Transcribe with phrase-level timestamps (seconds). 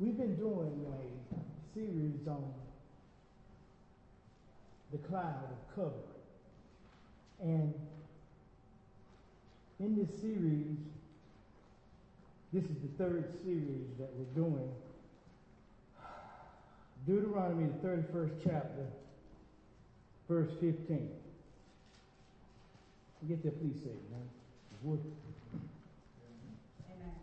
[0.00, 2.52] We've been doing a series on
[4.92, 5.92] the cloud of covering.
[7.42, 7.74] And
[9.80, 10.76] in this series,
[12.52, 14.70] this is the third series that we're doing.
[17.06, 18.86] Deuteronomy, the 31st chapter,
[20.28, 21.10] verse 15.
[23.26, 24.28] Get there, please say it, man.
[26.86, 27.14] Amen.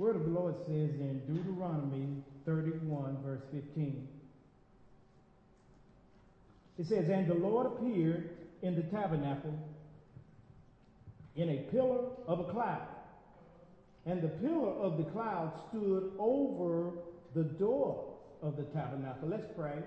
[0.00, 4.08] Word of the Lord says in Deuteronomy 31, verse 15.
[6.78, 8.30] It says, And the Lord appeared
[8.62, 9.54] in the tabernacle
[11.36, 12.88] in a pillar of a cloud.
[14.06, 16.92] And the pillar of the cloud stood over
[17.34, 18.02] the door
[18.42, 19.28] of the tabernacle.
[19.28, 19.80] Let's pray.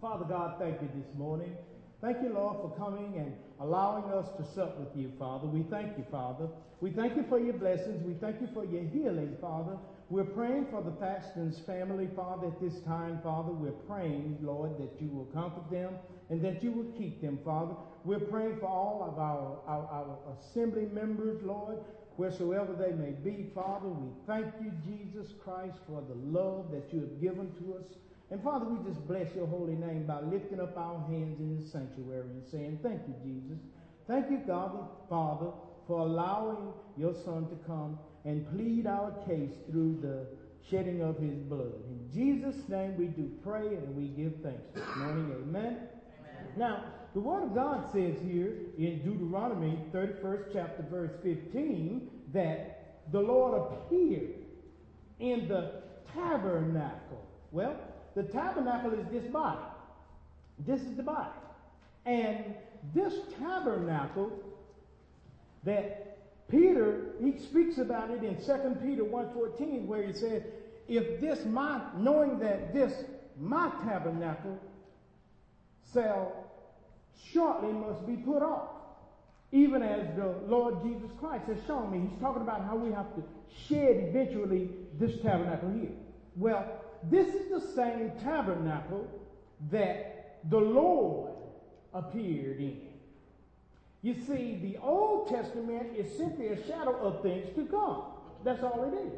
[0.00, 1.54] Father God, thank you this morning.
[2.00, 5.46] Thank you, Lord, for coming and allowing us to sup with you, Father.
[5.46, 6.48] We thank you, Father.
[6.80, 8.02] We thank you for your blessings.
[8.02, 9.76] We thank you for your healing, Father.
[10.08, 13.52] We're praying for the Paxton's family, Father, at this time, Father.
[13.52, 15.94] We're praying, Lord, that you will comfort them
[16.30, 17.74] and that you will keep them, Father.
[18.04, 21.78] We're praying for all of our, our, our assembly members, Lord,
[22.16, 23.88] wheresoever they may be, Father.
[23.88, 27.84] We thank you, Jesus Christ, for the love that you have given to us.
[28.30, 31.68] And Father, we just bless your holy name by lifting up our hands in the
[31.68, 33.58] sanctuary and saying, Thank you, Jesus.
[34.06, 35.50] Thank you, God, the Father,
[35.86, 40.26] for allowing your Son to come and plead our case through the
[40.70, 41.72] shedding of his blood.
[41.88, 45.32] In Jesus' name we do pray and we give thanks this morning.
[45.42, 45.56] Amen.
[45.56, 45.88] Amen.
[46.56, 46.84] Now,
[47.14, 53.72] the Word of God says here in Deuteronomy 31st chapter, verse 15, that the Lord
[53.72, 54.34] appeared
[55.18, 55.82] in the
[56.14, 57.26] tabernacle.
[57.50, 57.76] Well,
[58.14, 59.60] the tabernacle is this body.
[60.66, 61.30] This is the body.
[62.06, 62.54] And
[62.94, 64.32] this tabernacle
[65.64, 70.44] that Peter, he speaks about it in 2 Peter 1.14 where he said,
[70.88, 72.92] if this my, knowing that this
[73.38, 74.58] my tabernacle
[75.92, 76.32] shall
[77.32, 78.70] shortly must be put off.
[79.52, 82.08] Even as the Lord Jesus Christ has shown me.
[82.08, 83.22] He's talking about how we have to
[83.68, 85.90] shed eventually this tabernacle here.
[86.36, 86.66] Well,
[87.04, 89.08] this is the same tabernacle
[89.70, 91.32] that the Lord
[91.94, 92.80] appeared in.
[94.02, 98.02] You see, the Old Testament is simply a shadow of things to come.
[98.44, 99.12] That's all it is.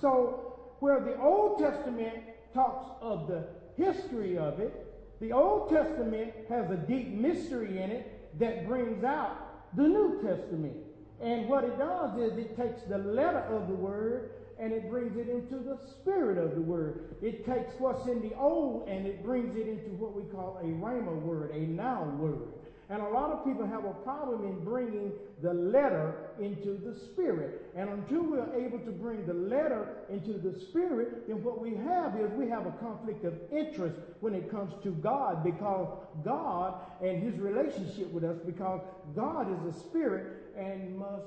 [0.00, 2.18] So, where the Old Testament
[2.52, 3.46] talks of the
[3.76, 4.86] history of it,
[5.20, 10.76] the Old Testament has a deep mystery in it that brings out the New Testament.
[11.22, 15.16] And what it does is it takes the letter of the word and it brings
[15.16, 17.16] it into the spirit of the word.
[17.22, 20.66] It takes what's in the old and it brings it into what we call a
[20.66, 22.48] rhema word, a now word.
[22.92, 27.70] And a lot of people have a problem in bringing the letter into the spirit.
[27.74, 32.20] And until we're able to bring the letter into the spirit, then what we have
[32.20, 35.88] is we have a conflict of interest when it comes to God because
[36.22, 38.82] God and his relationship with us, because
[39.16, 41.24] God is a spirit and must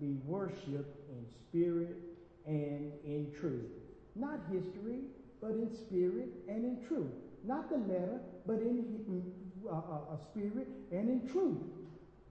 [0.00, 1.96] be worshiped in spirit
[2.48, 3.70] and in truth.
[4.16, 5.00] Not history,
[5.40, 7.12] but in spirit and in truth.
[7.44, 9.22] Not the letter, but in
[9.70, 11.58] uh, uh, uh, spirit and in truth.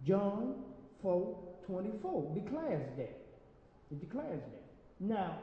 [0.06, 0.56] John
[1.02, 3.22] 4 24 declares that.
[3.92, 4.64] It declares that.
[5.00, 5.38] Now,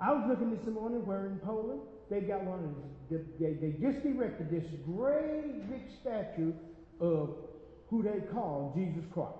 [0.00, 1.80] I was looking this morning where in Poland
[2.10, 2.74] they got one of
[3.08, 6.52] the, they, they just erected this great big statue
[7.00, 7.36] of
[7.88, 9.34] who they call Jesus Christ.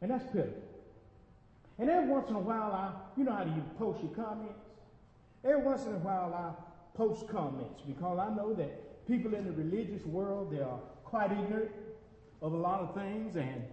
[0.00, 0.71] And that's pitiful.
[1.78, 4.66] And every once in a while, I, you know how you post your comments?
[5.44, 9.52] Every once in a while, I post comments because I know that people in the
[9.52, 11.70] religious world, they are quite ignorant
[12.40, 13.36] of a lot of things.
[13.36, 13.64] And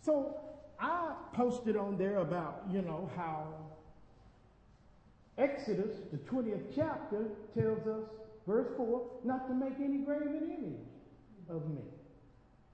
[0.00, 0.36] so
[0.78, 3.46] I posted on there about, you know, how
[5.38, 7.26] Exodus, the 20th chapter,
[7.58, 8.08] tells us,
[8.46, 10.80] verse 4, not to make any graven image
[11.48, 11.82] of me.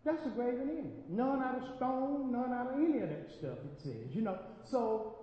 [0.05, 1.07] That's a graven image.
[1.09, 4.11] None out of stone, none out of any of that stuff, it says.
[4.11, 5.15] You know, so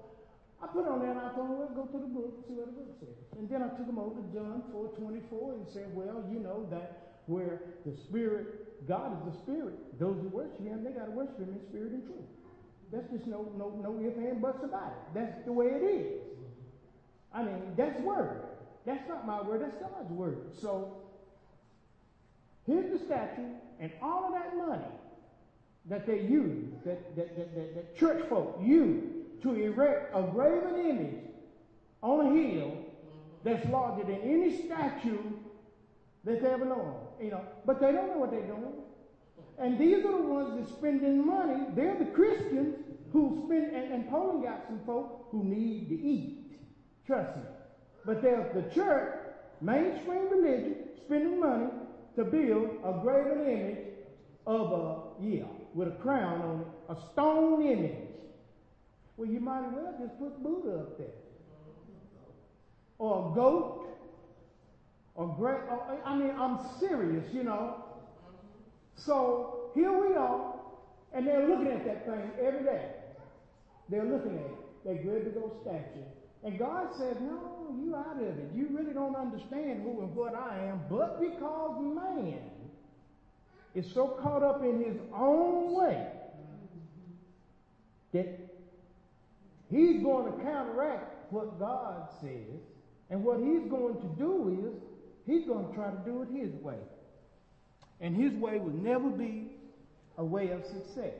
[0.63, 2.79] I put on there and I him, well, go to the book, see what the
[2.79, 3.19] book says.
[3.37, 6.65] And then I took him over to John 4 24 and said, well, you know
[6.71, 11.11] that where the Spirit, God is the Spirit, those who worship Him, they got to
[11.11, 12.25] worship Him in spirit and truth.
[12.91, 15.13] That's just no, no, no if, and, buts about it.
[15.13, 16.23] That's the way it is.
[17.31, 18.41] I mean, that's word.
[18.85, 20.39] That's not my word, that's God's word.
[20.59, 20.97] So
[22.69, 24.83] Here's the statue, and all of that money
[25.85, 29.03] that they use, that, that, that, that, church folk use
[29.41, 31.23] to erect a graven image
[32.01, 32.77] on a hill
[33.43, 35.17] that's larger than any statue
[36.25, 37.23] that they ever know of.
[37.23, 38.73] You know, but they don't know what they're doing.
[39.57, 41.65] And these are the ones that spending money.
[41.75, 42.75] They're the Christians
[43.11, 46.59] who spend, and, and Poland got some folk who need to eat.
[47.07, 47.43] Trust me.
[48.05, 49.15] But there's the church,
[49.61, 51.67] mainstream religion, spending money
[52.15, 53.77] to build a graven image
[54.45, 57.95] of a, yeah, with a crown on it, a stone image.
[59.17, 61.07] Well, you might as well just put Buddha up there.
[62.97, 63.85] Or a goat.
[65.15, 67.83] Or great, uh, I mean, I'm serious, you know.
[68.95, 70.53] So here we are,
[71.13, 72.85] and they're looking at that thing every day.
[73.89, 74.85] They're looking at it.
[74.85, 76.05] They great big old statue.
[76.43, 78.49] And God says, No, you out of it.
[78.55, 80.81] You really don't understand who and what I am.
[80.89, 82.39] But because man
[83.75, 86.07] is so caught up in his own way
[88.13, 88.39] that
[89.69, 92.61] he's going to counteract what God says.
[93.09, 94.81] And what he's going to do is
[95.25, 96.77] he's going to try to do it his way.
[98.01, 99.51] And his way will never be
[100.17, 101.13] a way of success.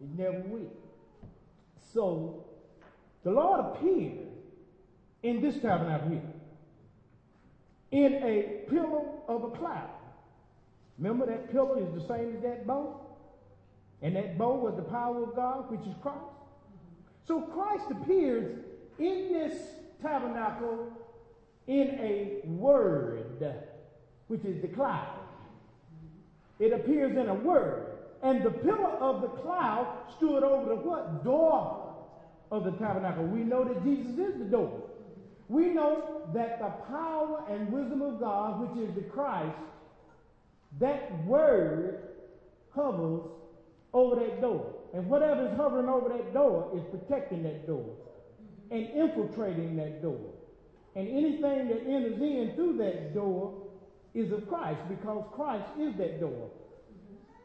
[0.00, 0.72] It never will.
[1.92, 2.45] So
[3.26, 4.18] the Lord appeared
[5.24, 6.22] in this tabernacle here
[7.90, 9.90] in a pillar of a cloud.
[10.96, 13.00] Remember that pillar is the same as that bow?
[14.00, 16.20] And that bow was the power of God, which is Christ.
[17.26, 18.60] So Christ appears
[19.00, 19.54] in this
[20.00, 20.92] tabernacle
[21.66, 23.44] in a word,
[24.28, 25.18] which is the cloud.
[26.60, 27.88] It appears in a word.
[28.22, 31.24] And the pillar of the cloud stood over the what?
[31.24, 31.85] Door
[32.50, 33.24] of the tabernacle.
[33.24, 34.82] We know that Jesus is the door.
[35.48, 39.56] We know that the power and wisdom of God, which is the Christ,
[40.80, 42.08] that word
[42.74, 43.22] hovers
[43.92, 44.74] over that door.
[44.94, 47.84] And whatever is hovering over that door is protecting that door
[48.70, 50.18] and infiltrating that door.
[50.94, 53.54] And anything that enters in through that door
[54.14, 56.50] is of Christ because Christ is that door.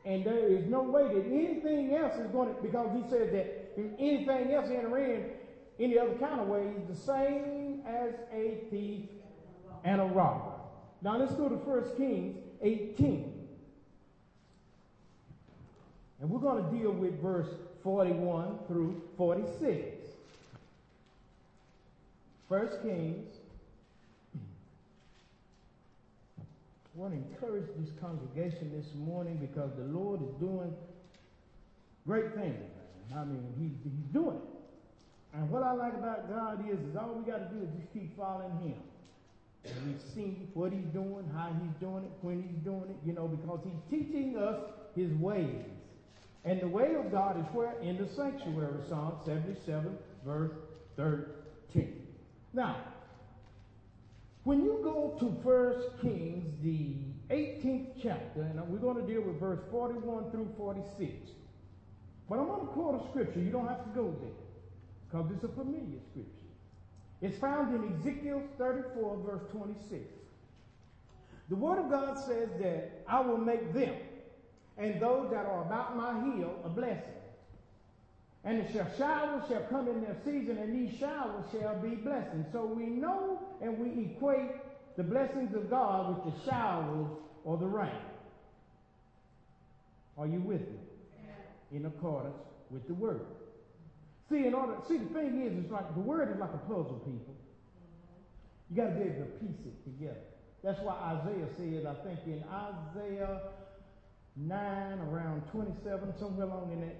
[0.05, 3.60] And there is no way that anything else is going to, because he says that
[3.77, 5.25] anything else enter in
[5.79, 9.05] any other kind of way, he's the same as a thief
[9.83, 10.53] and a robber.
[11.01, 13.33] Now let's go to 1 Kings 18.
[16.21, 17.49] And we're going to deal with verse
[17.83, 20.07] 41 through 46.
[22.47, 23.37] 1 Kings
[26.93, 30.73] I want to encourage this congregation this morning because the Lord is doing
[32.05, 32.80] great things.
[33.15, 35.37] I mean, he's, he's doing it.
[35.37, 37.93] And what I like about God is, is all we got to do is just
[37.93, 38.81] keep following him.
[39.63, 43.13] And we see what he's doing, how he's doing it, when he's doing it, you
[43.13, 44.57] know, because he's teaching us
[44.95, 45.63] his ways.
[46.43, 47.73] And the way of God is where?
[47.81, 49.95] In the sanctuary, Psalm 77,
[50.25, 50.51] verse
[50.97, 52.01] 13.
[52.53, 52.77] Now,
[54.43, 56.95] when you go to 1 Kings, the
[57.33, 61.11] 18th chapter, and we're going to deal with verse 41 through 46.
[62.31, 63.41] But I'm going to quote a scripture.
[63.41, 64.31] You don't have to go there
[65.09, 66.31] because it's a familiar scripture.
[67.21, 70.01] It's found in Ezekiel 34, verse 26.
[71.49, 73.95] The Word of God says that I will make them
[74.77, 77.03] and those that are about my heel a blessing.
[78.45, 82.45] And the showers shall come in their season, and these showers shall be blessings.
[82.53, 84.51] So we know and we equate
[84.95, 87.07] the blessings of God with the showers
[87.43, 87.91] or the rain.
[90.17, 90.80] Are you with me?
[91.71, 92.35] In accordance
[92.69, 93.25] with the word.
[94.29, 97.01] See, in order, see, the thing is, it's like the word is like a puzzle,
[97.05, 97.35] people.
[98.69, 100.21] You got to be able to piece it together.
[100.63, 103.41] That's why Isaiah said, I think in Isaiah
[104.37, 106.95] 9, around 27, somewhere along in that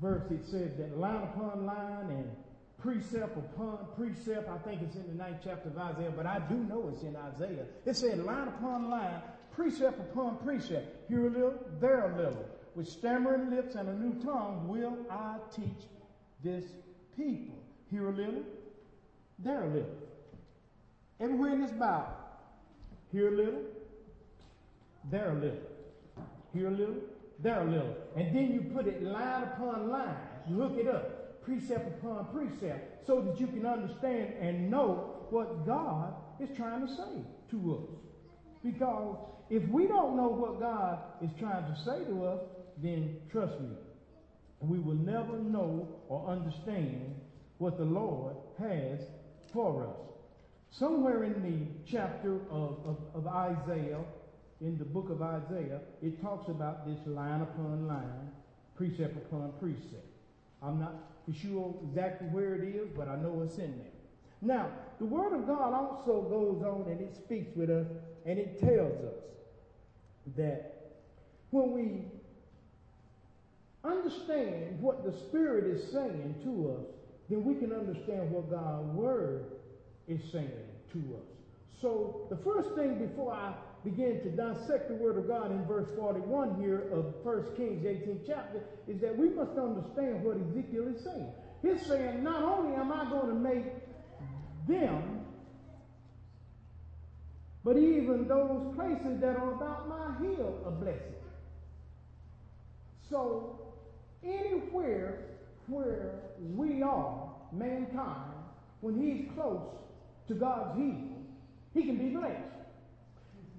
[0.00, 2.30] verse, it says that line upon line and
[2.78, 4.48] precept upon precept.
[4.48, 7.16] I think it's in the ninth chapter of Isaiah, but I do know it's in
[7.16, 7.64] Isaiah.
[7.84, 11.08] It said line upon line, precept upon precept.
[11.08, 12.46] Here a little, there a little.
[12.78, 15.88] With stammering lips and a new tongue will I teach
[16.44, 16.62] this
[17.16, 17.56] people.
[17.90, 18.44] Here a little,
[19.40, 19.96] there a little.
[21.18, 22.14] Everywhere in this Bible,
[23.10, 23.62] here a little,
[25.10, 25.58] there a little.
[26.54, 26.94] Here a little,
[27.40, 27.96] there a little.
[28.14, 30.14] And then you put it line upon line.
[30.48, 35.66] You hook it up, precept upon precept, so that you can understand and know what
[35.66, 37.98] God is trying to say to us.
[38.62, 39.16] Because
[39.50, 42.40] if we don't know what God is trying to say to us,
[42.82, 43.76] then trust me,
[44.60, 47.14] we will never know or understand
[47.58, 49.00] what the Lord has
[49.52, 50.08] for us.
[50.70, 54.00] Somewhere in the chapter of, of, of Isaiah,
[54.60, 58.30] in the book of Isaiah, it talks about this line upon line,
[58.76, 60.06] precept upon precept.
[60.62, 60.94] I'm not
[61.24, 63.92] for sure exactly where it is, but I know it's in there.
[64.40, 67.86] Now, the Word of God also goes on and it speaks with us
[68.26, 69.24] and it tells us
[70.36, 70.74] that
[71.50, 72.02] when we
[73.84, 76.86] understand what the Spirit is saying to us,
[77.28, 79.44] then we can understand what God's Word
[80.06, 80.50] is saying
[80.92, 81.26] to us.
[81.80, 83.54] So, the first thing before I
[83.84, 88.26] begin to dissect the Word of God in verse 41 here of 1 Kings 18th
[88.26, 91.32] chapter is that we must understand what Ezekiel is saying.
[91.62, 93.64] He's saying, not only am I going to make
[94.66, 95.24] them,
[97.64, 101.14] but even those places that are about my hill a blessing.
[103.10, 103.67] So,
[104.24, 105.20] anywhere
[105.66, 108.32] where we are, mankind,
[108.80, 109.68] when he's close
[110.28, 111.18] to God's heel,
[111.74, 112.42] he can be blessed.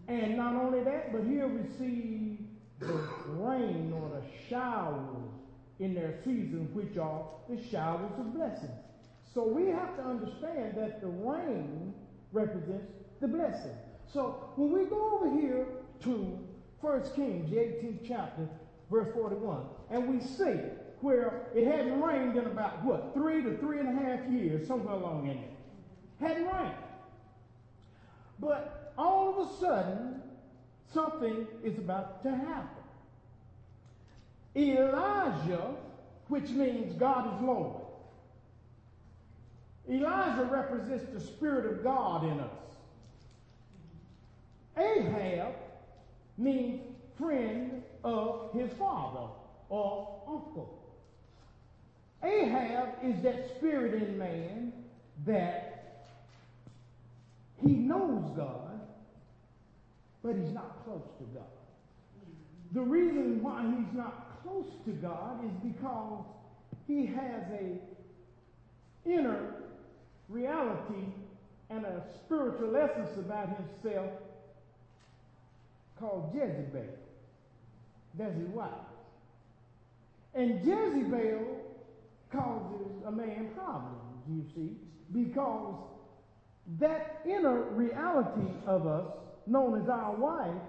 [0.07, 2.39] And not only that, but he'll receive
[2.79, 5.29] the rain or the showers
[5.79, 8.71] in their season, which are the showers of blessings.
[9.33, 11.93] So we have to understand that the rain
[12.31, 13.75] represents the blessing.
[14.11, 15.67] So when we go over here
[16.03, 16.39] to
[16.81, 18.49] 1 Kings, the 18th chapter,
[18.89, 20.59] verse 41, and we see
[21.01, 24.95] where it hadn't rained in about what, three to three and a half years, somewhere
[24.95, 26.29] along in there.
[26.29, 26.73] Hadn't rained.
[28.39, 30.21] But all of a sudden,
[30.93, 32.83] something is about to happen.
[34.55, 35.75] Elijah,
[36.27, 37.81] which means God is Lord.
[39.89, 42.49] Elijah represents the Spirit of God in us.
[44.77, 45.53] Ahab
[46.37, 46.81] means
[47.17, 49.27] friend of his father
[49.69, 50.79] or uncle.
[52.23, 54.73] Ahab is that spirit in man
[55.25, 56.05] that
[57.65, 58.81] he knows God,
[60.23, 61.43] but he's not close to God.
[62.73, 66.23] The reason why he's not close to God is because
[66.87, 67.79] he has a
[69.05, 69.55] inner
[70.27, 71.05] reality
[71.69, 74.11] and a spiritual essence about himself
[75.99, 76.85] called Jezebel.
[78.17, 78.69] That's his wife.
[80.33, 81.57] And Jezebel
[82.31, 84.75] causes a man problems, you see,
[85.11, 85.75] because
[86.79, 89.05] that inner reality of us,
[89.47, 90.61] known as our wife,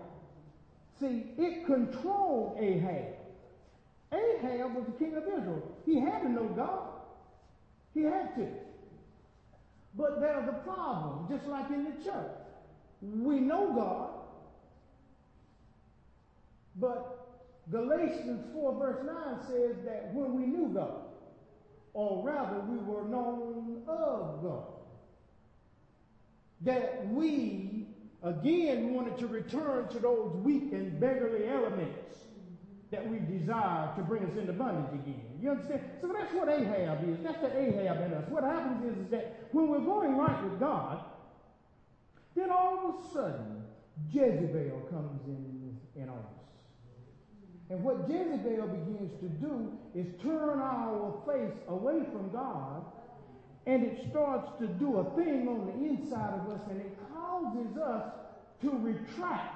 [0.98, 3.14] see, it controlled Ahab.
[4.12, 5.62] Ahab was the king of Israel.
[5.84, 6.88] He had to know God.
[7.94, 8.48] He had to.
[9.96, 12.32] But there's a problem, just like in the church.
[13.02, 14.10] We know God,
[16.76, 17.19] but
[17.70, 21.02] Galatians 4 verse 9 says that when we knew God,
[21.92, 24.64] or rather we were known of God,
[26.62, 27.86] that we
[28.22, 32.16] again wanted to return to those weak and beggarly elements
[32.90, 35.22] that we desire to bring us into bondage again.
[35.40, 35.82] You understand?
[36.00, 37.18] So that's what Ahab is.
[37.22, 38.28] That's the Ahab in us.
[38.28, 41.04] What happens is, is that when we're going right with God,
[42.34, 43.62] then all of a sudden
[44.12, 46.39] Jezebel comes in, in on us.
[47.70, 52.84] And what Jezebel begins to do is turn our face away from God,
[53.66, 57.78] and it starts to do a thing on the inside of us, and it causes
[57.78, 58.12] us
[58.62, 59.54] to retract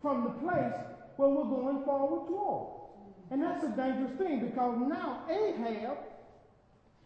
[0.00, 0.72] from the place
[1.16, 2.78] where we're going forward toward.
[3.30, 5.98] And that's a dangerous thing because now Ahab,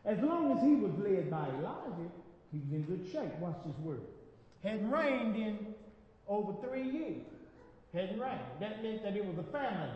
[0.04, 2.10] as long as he was led by Elijah,
[2.52, 3.36] he was in good shape.
[3.40, 4.02] Watch this word.
[4.62, 5.74] Had rained in
[6.28, 7.26] over three years.
[7.92, 8.40] Hadn't rained.
[8.60, 9.90] That meant that it was a famine.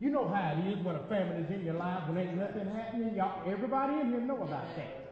[0.00, 2.70] You know how it is when a famine is in your life, when ain't nothing
[2.70, 3.16] happening.
[3.16, 5.08] Y'all, everybody in here know about that.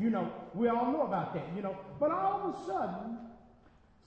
[0.00, 1.76] You know, we all know about that, you know.
[2.00, 3.18] But all of a sudden,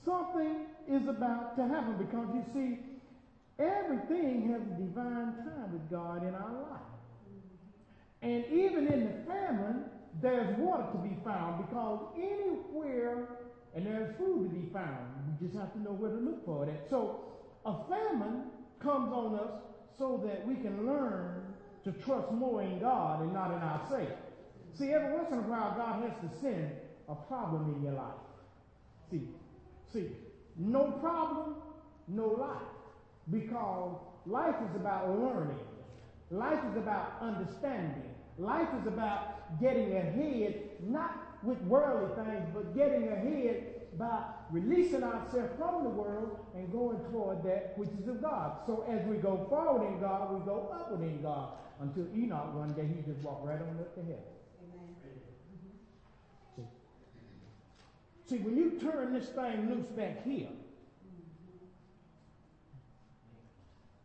[0.03, 2.79] something is about to happen because you see,
[3.57, 6.81] everything has a divine time with God in our life.
[8.21, 9.85] And even in the famine,
[10.21, 13.27] there's water to be found because anywhere,
[13.73, 15.07] and there's food to be found.
[15.39, 16.89] We just have to know where to look for that.
[16.89, 17.21] So
[17.65, 18.43] a famine
[18.79, 19.51] comes on us
[19.97, 24.11] so that we can learn to trust more in God and not in ourselves.
[24.77, 26.71] See, every once in a while, God has to send
[27.09, 28.21] a problem in your life.
[29.09, 29.27] See,
[29.91, 30.07] see,
[30.57, 31.55] no problem,
[32.07, 32.61] no life.
[33.29, 35.59] Because life is about learning.
[36.29, 38.15] Life is about understanding.
[38.37, 45.51] Life is about getting ahead, not with worldly things, but getting ahead by releasing ourselves
[45.57, 48.57] from the world and going toward that which is of God.
[48.65, 52.73] So as we go forward in God, we go upward in God until Enoch one
[52.73, 54.17] day he just walked right on up to heaven.
[56.55, 56.63] See,
[58.27, 60.49] see, when you turn this thing loose back here,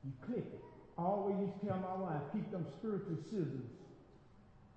[0.05, 0.63] you click it.
[0.97, 3.69] I always used to tell my wife, keep them spiritual scissors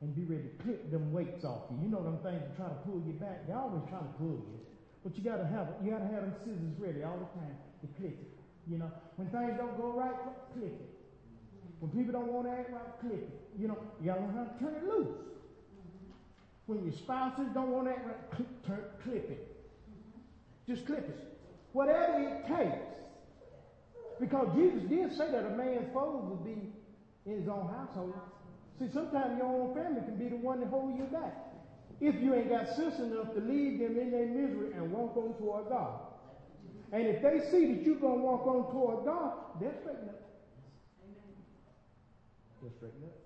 [0.02, 1.78] and be ready to clip them weights off you.
[1.84, 3.48] You know them things that try to pull you back.
[3.48, 4.69] They're always trying to pull you.
[5.04, 5.76] But you gotta have it.
[5.84, 8.40] you gotta have them scissors ready all the time to clip it.
[8.68, 10.16] You know, when things don't go right,
[10.54, 10.90] clip it.
[11.80, 13.40] When people don't want to act right, clip it.
[13.58, 15.16] You know, you gotta learn how to turn it loose.
[16.66, 19.56] When your spouses don't want to act right, clip, turn, clip it.
[20.68, 21.38] Just clip it.
[21.72, 22.86] Whatever it takes.
[24.20, 26.70] Because Jesus did say that a man's foes would be
[27.26, 28.14] in his own household.
[28.78, 31.49] See, sometimes your own family can be the one that hold you back.
[32.02, 35.34] If you ain't got sense enough to leave them in their misery and walk on
[35.36, 36.00] toward God.
[36.92, 40.22] And if they see that you're going to walk on toward God, they'll straighten up.
[42.62, 43.20] They'll straighten up.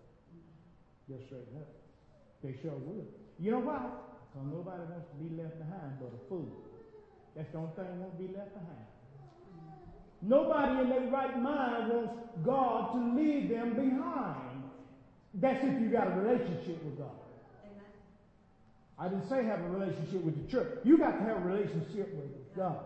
[1.08, 1.70] They'll straighten up.
[2.44, 3.06] They sure will.
[3.40, 3.88] You know why?
[4.34, 6.50] Because nobody wants to be left behind but a fool.
[7.36, 8.88] That's the only thing that won't be left behind.
[10.22, 12.14] Nobody in their right mind wants
[12.46, 14.64] God to leave them behind.
[15.36, 17.23] That's if you got a relationship with God.
[19.04, 20.80] I didn't say have a relationship with the church.
[20.86, 22.80] You got to have a relationship with God.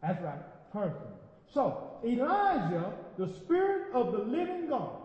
[0.00, 0.38] That's right,
[0.72, 1.16] personally.
[1.52, 4.98] So, Elijah, the spirit of the living God,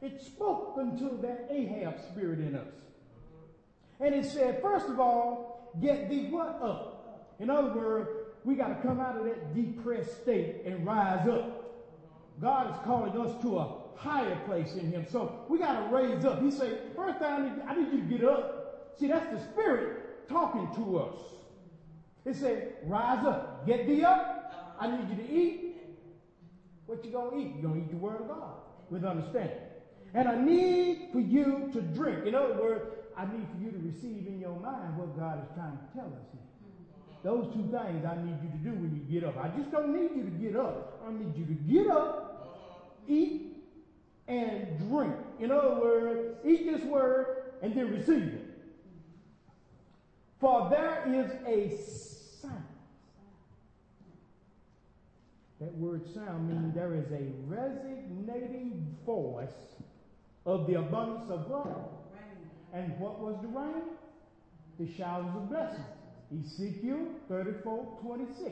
[0.00, 2.68] it spoke unto that Ahab spirit in us.
[3.98, 7.34] And it said, first of all, get thee what up?
[7.40, 8.10] In other words,
[8.44, 11.82] we got to come out of that depressed state and rise up.
[12.40, 15.04] God is calling us to a higher place in Him.
[15.10, 16.40] So we got to raise up.
[16.42, 18.53] He said, first need, I need you to get up.
[18.98, 21.18] See, that's the Spirit talking to us.
[22.24, 24.76] It said, rise up, get thee up.
[24.80, 25.76] I need you to eat.
[26.86, 27.54] What you gonna eat?
[27.54, 28.54] You're gonna eat the Word of God
[28.90, 29.56] with understanding.
[30.14, 32.26] And I need for you to drink.
[32.26, 32.84] In other words,
[33.16, 36.06] I need for you to receive in your mind what God is trying to tell
[36.06, 36.40] us here.
[37.22, 39.36] Those two things I need you to do when you get up.
[39.42, 41.00] I just don't need you to get up.
[41.06, 43.56] I need you to get up, eat,
[44.28, 45.14] and drink.
[45.40, 48.43] In other words, eat this word and then receive it.
[50.44, 51.74] For there is a
[52.42, 52.66] sound.
[55.58, 59.78] That word sound means there is a resonating voice
[60.44, 61.86] of the abundance of rain.
[62.74, 63.84] And what was the rain?
[64.78, 65.86] The showers of blessings.
[66.44, 68.50] Ezekiel 34 26.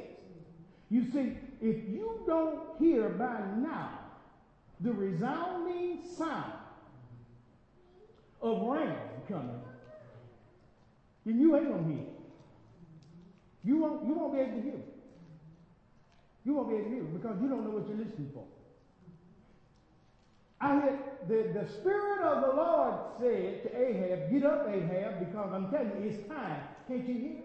[0.89, 3.99] You see, if you don't hear by now
[4.81, 6.55] the resounding sound
[8.41, 8.97] of rain
[9.29, 9.61] coming,
[11.25, 12.05] then you ain't gonna hear.
[13.65, 14.81] You won't, you won't be able to hear.
[16.45, 18.45] You won't be able to hear because you don't know what you're listening for.
[20.61, 25.51] I hear the, the Spirit of the Lord said to Ahab, Get up, Ahab, because
[25.53, 26.63] I'm telling you, it's time.
[26.89, 27.43] Can't you hear?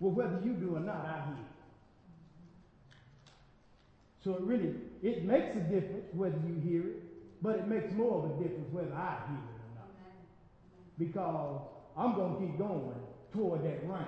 [0.00, 1.44] Well, whether you do or not, I hear.
[4.22, 7.02] So it really, it makes a difference whether you hear it,
[7.40, 9.55] but it makes more of a difference whether I hear it.
[10.98, 11.60] Because
[11.96, 12.94] I'm going to keep going
[13.32, 14.06] toward that rain.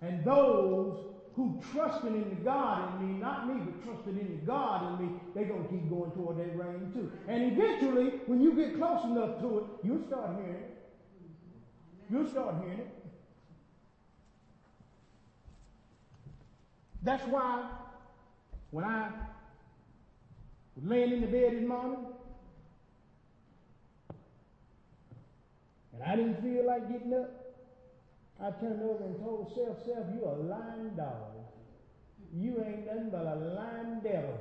[0.00, 0.98] And those
[1.34, 5.06] who trusting in the God in me, not me, but trusting in the God in
[5.06, 7.10] me, they're going to keep going toward that rain too.
[7.28, 10.78] And eventually, when you get close enough to it, you'll start hearing it.
[12.10, 12.88] You'll start hearing it.
[17.02, 17.64] That's why
[18.70, 19.08] when I
[20.76, 22.06] was laying in the bed this morning,
[25.92, 27.30] and I didn't feel like getting up,
[28.40, 31.32] I turned over and told self, self, you a lying dog.
[32.34, 34.38] You ain't nothing but a lying devil.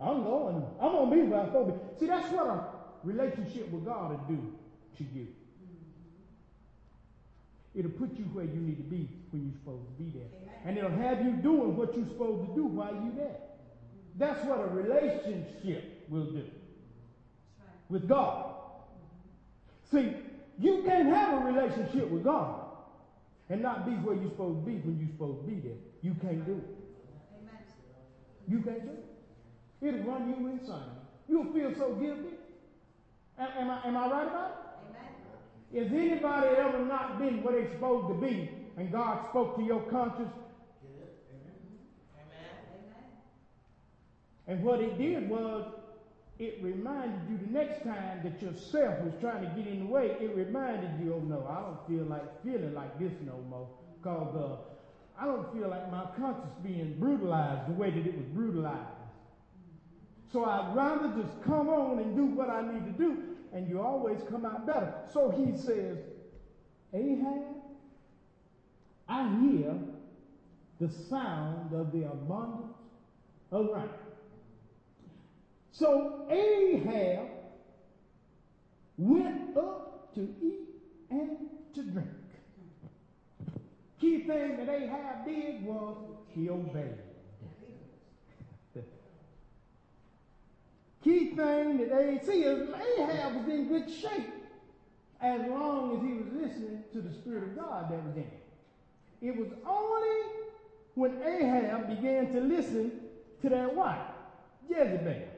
[0.00, 0.64] I'm going.
[0.80, 2.00] I'm going to be where I'm supposed to be.
[2.00, 2.64] See, that's what a
[3.02, 4.52] relationship with God will do
[4.98, 5.26] to you.
[7.74, 10.28] It'll put you where you need to be when you're supposed to be there.
[10.64, 13.36] And it'll have you doing what you're supposed to do while you're there.
[14.16, 16.44] That's what a relationship will do
[17.88, 18.52] with God.
[19.90, 20.14] See,
[20.58, 22.66] you can't have a relationship with God
[23.48, 25.78] and not be where you're supposed to be when you're supposed to be there.
[26.02, 26.78] You can't do it.
[28.48, 29.04] You can't do it.
[29.80, 30.90] It'll run you insane.
[31.28, 32.34] You'll feel so guilty.
[33.38, 34.68] Am, am I, am I right about it?
[35.78, 39.82] Has anybody ever not been where they're supposed to be and God spoke to your
[39.82, 40.32] conscience?
[40.82, 41.08] Amen.
[42.14, 43.04] Amen.
[44.46, 45.77] And what it did was
[46.38, 50.16] it reminded you the next time that yourself was trying to get in the way,
[50.20, 53.68] it reminded you, oh no, I don't feel like feeling like this no more.
[54.00, 58.26] Because uh, I don't feel like my conscience being brutalized the way that it was
[58.26, 58.78] brutalized.
[60.32, 63.22] So I'd rather just come on and do what I need to do,
[63.52, 64.94] and you always come out better.
[65.12, 65.98] So he says,
[66.94, 67.42] Ahab,
[69.08, 69.74] I hear
[70.80, 72.76] the sound of the abundance
[73.50, 73.70] of.
[75.78, 77.28] So Ahab
[78.96, 80.68] went up to eat
[81.08, 81.30] and
[81.72, 82.08] to drink.
[84.00, 85.96] Key thing that Ahab did was
[86.30, 86.98] he obeyed.
[91.04, 94.32] Key thing that they see is Ahab was in good shape
[95.20, 98.30] as long as he was listening to the Spirit of God that was in him.
[99.22, 100.32] It was only
[100.94, 102.90] when Ahab began to listen
[103.42, 104.02] to that wife,
[104.68, 105.37] Jezebel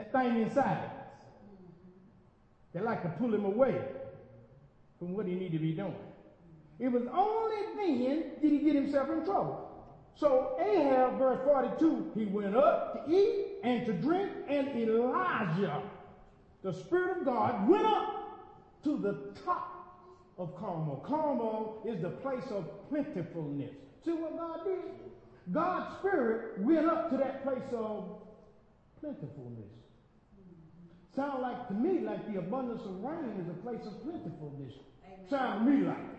[0.00, 0.90] that thing inside him,
[2.72, 3.78] that like to pull him away
[4.98, 5.94] from what he needed to be doing.
[6.78, 9.66] It was only then did he get himself in trouble.
[10.16, 15.82] So Ahab, verse 42, he went up to eat and to drink, and Elijah,
[16.62, 21.04] the Spirit of God, went up to the top of Carmel.
[21.06, 23.72] Carmel is the place of plentifulness.
[24.04, 24.78] See what God did?
[25.52, 28.04] God's Spirit went up to that place of
[29.00, 29.79] plentifulness.
[31.20, 34.72] Sound like to me like the abundance of rain is a place of plentifulness.
[35.04, 35.28] Amen.
[35.28, 36.16] Sound to me like it.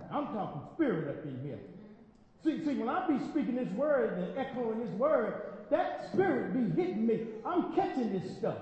[0.00, 0.10] Amen.
[0.10, 1.58] I'm talking spirit up in here.
[1.58, 2.48] Mm-hmm.
[2.48, 5.34] See, see, when I be speaking this word and echoing this word,
[5.70, 7.20] that spirit be hitting me.
[7.44, 8.56] I'm catching this stuff.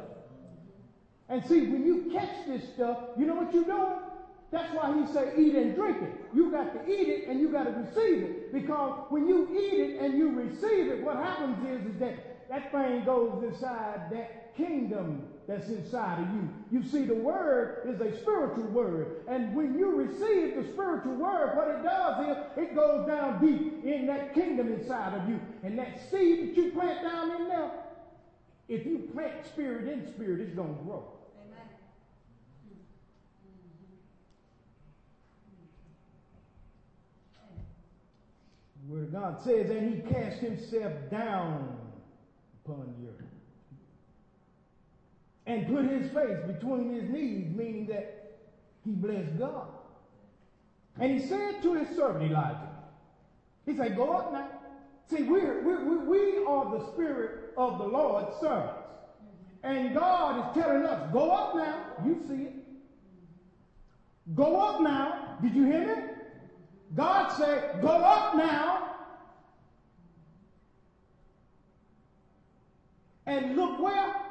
[1.29, 4.01] And see, when you catch this stuff, you know what you're doing?
[4.51, 6.11] That's why he say eat and drink it.
[6.35, 8.53] You got to eat it and you got to receive it.
[8.53, 12.73] Because when you eat it and you receive it, what happens is, is that that
[12.73, 16.49] thing goes inside that kingdom that's inside of you.
[16.73, 19.23] You see, the word is a spiritual word.
[19.29, 23.85] And when you receive the spiritual word, what it does is it goes down deep
[23.85, 25.41] in that kingdom inside of you.
[25.63, 27.71] And that seed that you plant down in there,
[28.69, 31.13] if you plant spirit in spirit, it's going to grow.
[38.91, 39.05] Amen.
[39.05, 41.79] Of God says, and he cast himself down
[42.65, 43.26] upon the earth
[45.47, 48.37] and put his face between his knees, meaning that
[48.85, 49.69] he blessed God.
[50.99, 52.69] And he said to his servant Elijah,
[53.65, 54.49] he said, Go up now.
[55.09, 58.75] See, we're, we're, we are the spirit of the Lord's servants.
[59.63, 61.81] And God is telling us, Go up now.
[62.05, 62.55] You see it.
[64.35, 65.39] Go up now.
[65.43, 66.03] Did you hear me?
[66.95, 68.83] God said, Go up now.
[73.27, 74.26] And look where?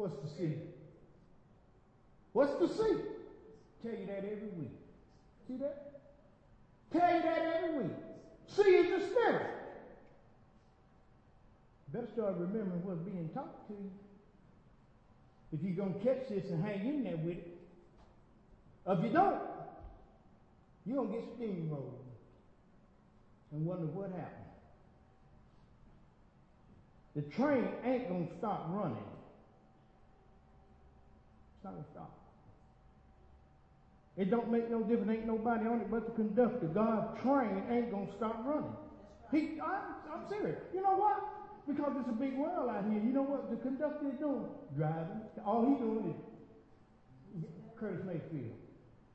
[0.00, 0.54] What's the sea?
[2.32, 3.02] What's the sea?
[3.82, 4.72] Tell you that every week.
[5.46, 6.00] See that?
[6.90, 7.96] Tell you that every week.
[8.46, 9.46] Sea is the spirit.
[11.92, 13.90] Better start remembering what's being taught to you.
[15.52, 17.58] If you're going to catch this and hang in there with it.
[18.86, 19.38] If you don't,
[20.86, 21.92] you're going to get steamrolled
[23.52, 24.46] and wonder what happened.
[27.16, 28.96] The train ain't going to stop running
[34.16, 35.10] It don't make no difference.
[35.10, 36.66] Ain't nobody on it but the conductor.
[36.66, 38.76] God's train ain't going to stop running.
[39.32, 40.58] He, I'm, I'm serious.
[40.74, 41.24] You know what?
[41.66, 43.00] Because it's a big world out here.
[43.00, 44.44] You know what the conductor is doing?
[44.76, 45.22] Driving.
[45.46, 46.14] All he's doing
[47.38, 47.44] is
[47.78, 48.58] Curtis Mayfield.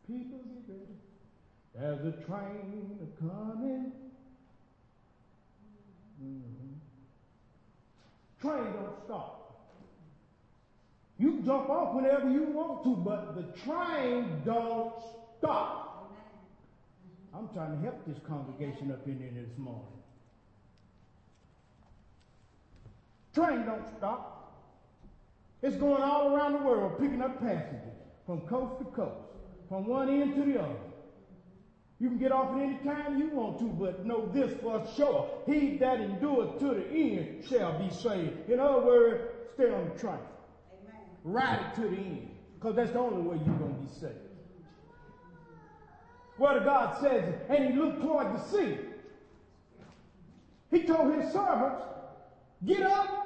[0.07, 0.97] People get ready.
[1.75, 3.91] There's a train coming.
[6.23, 6.73] Mm-hmm.
[8.41, 9.44] Train don't stop.
[11.17, 14.93] You can jump off whenever you want to, but the train don't
[15.37, 16.13] stop.
[17.33, 19.83] I'm trying to help this congregation up in here this morning.
[23.33, 24.31] Train don't stop.
[25.61, 27.93] It's going all around the world, picking up passengers
[28.25, 29.19] from coast to coast,
[29.67, 30.75] from one end to the other.
[31.99, 35.29] You can get off at any time you want to, but know this for sure.
[35.45, 38.49] He that endureth to the end shall be saved.
[38.49, 39.23] In other words,
[39.55, 40.19] stay on the train.
[41.25, 42.29] Ride it to the end.
[42.53, 44.13] Because that's the only way you're going to be saved.
[46.37, 48.77] Word of God says, and he looked toward the sea.
[50.69, 51.83] He told his servants,
[52.65, 53.25] get up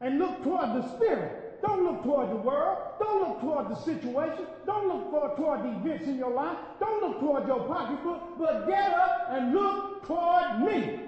[0.00, 1.62] and look toward the Spirit.
[1.62, 2.78] Don't look toward the world.
[3.00, 4.46] Don't look toward the situation.
[4.66, 6.58] Don't look for, toward the events in your life.
[6.78, 8.38] Don't look toward your pocketbook.
[8.38, 11.07] But get up and look toward me.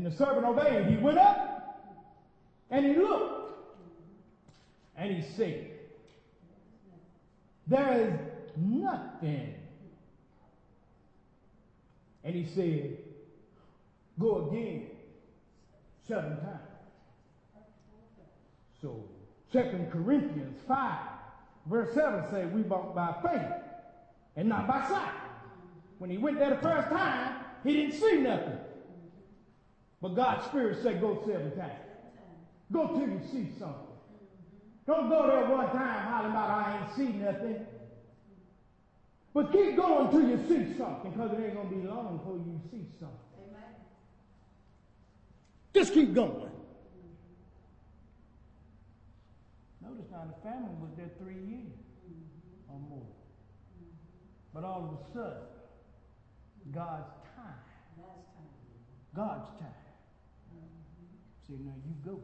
[0.00, 0.86] And the servant obeyed.
[0.86, 1.78] He went up
[2.70, 3.52] and he looked
[4.96, 5.72] and he said,
[7.66, 8.14] There is
[8.56, 9.56] nothing.
[12.24, 12.96] And he said,
[14.18, 14.86] Go again
[16.08, 16.60] seven times.
[18.80, 19.04] So,
[19.52, 20.98] Second Corinthians 5,
[21.66, 23.52] verse 7 say, We walk by faith
[24.34, 25.12] and not by sight.
[25.98, 28.60] When he went there the first time, he didn't see nothing.
[30.00, 31.72] But God's Spirit said, go seven times.
[32.72, 33.86] Go till you see something.
[34.86, 37.66] Don't go there one time hollering about I ain't see nothing.
[39.32, 42.36] But keep going till you see something, because it ain't going to be long before
[42.36, 43.18] you see something.
[43.38, 43.74] Amen.
[45.72, 46.50] Just keep going.
[49.82, 51.78] Notice now the family was there three years
[52.68, 53.06] or more.
[54.52, 55.42] But all of a sudden,
[56.72, 57.54] God's time,
[57.96, 58.50] time.
[59.14, 59.79] God's time.
[61.50, 62.20] See, now you go.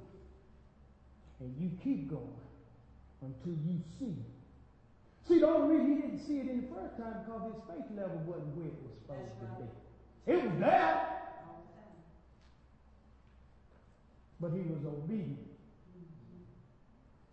[1.41, 2.39] And you keep going
[3.23, 4.15] until you see.
[5.29, 7.91] See, the only reason he didn't see it in the first time because his faith
[7.99, 10.33] level wasn't where it was supposed That's to be.
[10.33, 10.95] It was there,
[11.43, 11.99] All the time.
[14.39, 15.39] but he was obedient.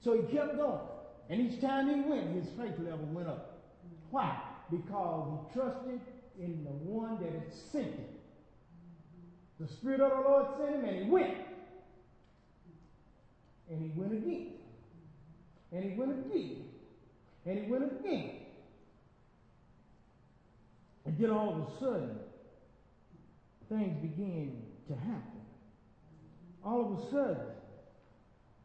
[0.03, 0.81] So he kept going.
[1.29, 3.61] And each time he went, his faith level went up.
[4.09, 4.35] Why?
[4.71, 6.01] Because he trusted
[6.39, 8.05] in the one that had sent him.
[9.59, 11.35] The Spirit of the Lord sent him, and he went.
[13.73, 14.51] And he went again.
[15.71, 16.65] And he went again.
[17.45, 18.31] And he went again.
[21.05, 22.19] And then all of a sudden,
[23.69, 25.41] things began to happen.
[26.63, 27.47] All of a sudden,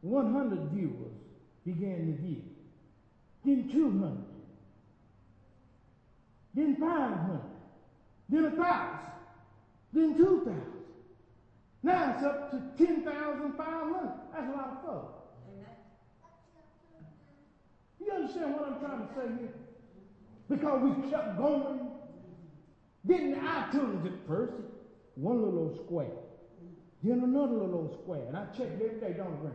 [0.01, 1.17] 100 viewers
[1.65, 2.43] began to view.
[3.43, 4.17] Then 200.
[6.53, 7.41] Then 500.
[8.29, 8.99] Then 1,000.
[9.91, 10.78] Then 2,000.
[11.81, 14.09] Now it's up to 10,500.
[14.33, 15.13] That's a lot of folks.
[15.47, 15.65] Amen.
[17.99, 19.53] You understand what I'm trying to say here?
[20.49, 21.91] Because we kept going.
[23.05, 24.53] Then I told it first,
[25.15, 26.11] one little old square.
[27.01, 28.25] Then another little old square.
[28.27, 29.39] And I checked every day, don't?
[29.39, 29.53] Amen.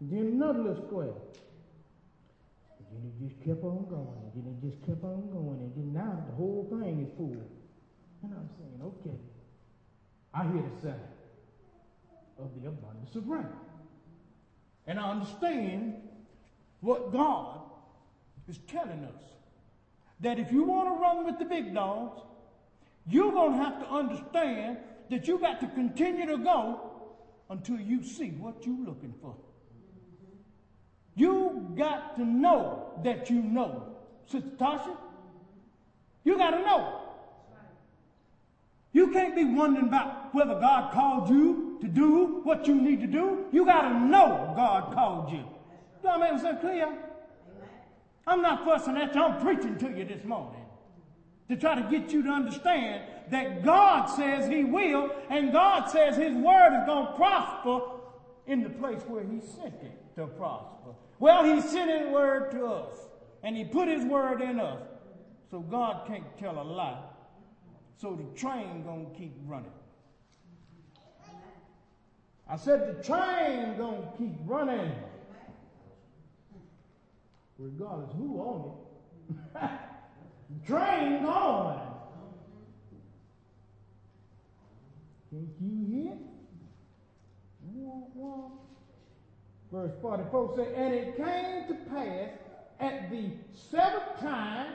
[0.00, 1.14] Then another little square.
[2.76, 4.30] And then it just kept on going.
[4.34, 5.60] And then it just kept on going.
[5.64, 7.42] And then now the whole thing is full.
[8.22, 9.16] And I'm saying, okay.
[10.38, 11.00] I hear the sound
[12.38, 13.48] of the abundance of rain.
[14.86, 15.96] And I understand
[16.80, 17.62] what God
[18.46, 19.22] is telling us.
[20.20, 22.20] That if you want to run with the big dogs,
[23.08, 24.78] you're going to have to understand
[25.10, 26.92] that you got to continue to go
[27.50, 29.34] until you see what you're looking for.
[31.16, 33.96] You got to know that you know.
[34.26, 34.96] Sister Tasha,
[36.22, 37.07] you got to know.
[38.98, 43.06] You can't be wondering about whether God called you to do what you need to
[43.06, 43.44] do.
[43.52, 45.44] You got to know God called you.
[46.02, 46.92] Do I make myself clear?
[48.26, 49.22] I'm not fussing at you.
[49.22, 50.64] I'm preaching to you this morning
[51.48, 56.16] to try to get you to understand that God says He will, and God says
[56.16, 57.80] His word is going to prosper
[58.48, 60.90] in the place where He sent it to prosper.
[61.20, 62.98] Well, He sent His word to us,
[63.44, 64.82] and He put His word in us,
[65.52, 66.98] so God can't tell a lie.
[68.00, 69.72] So the train gonna keep running.
[72.48, 74.92] I said the train gonna keep running
[77.58, 78.72] regardless who on
[79.60, 79.70] it.
[80.66, 81.78] Train going.
[85.30, 86.14] Can't you hear?
[89.70, 92.30] Verse 44 says, And it came to pass
[92.80, 94.72] at the seventh time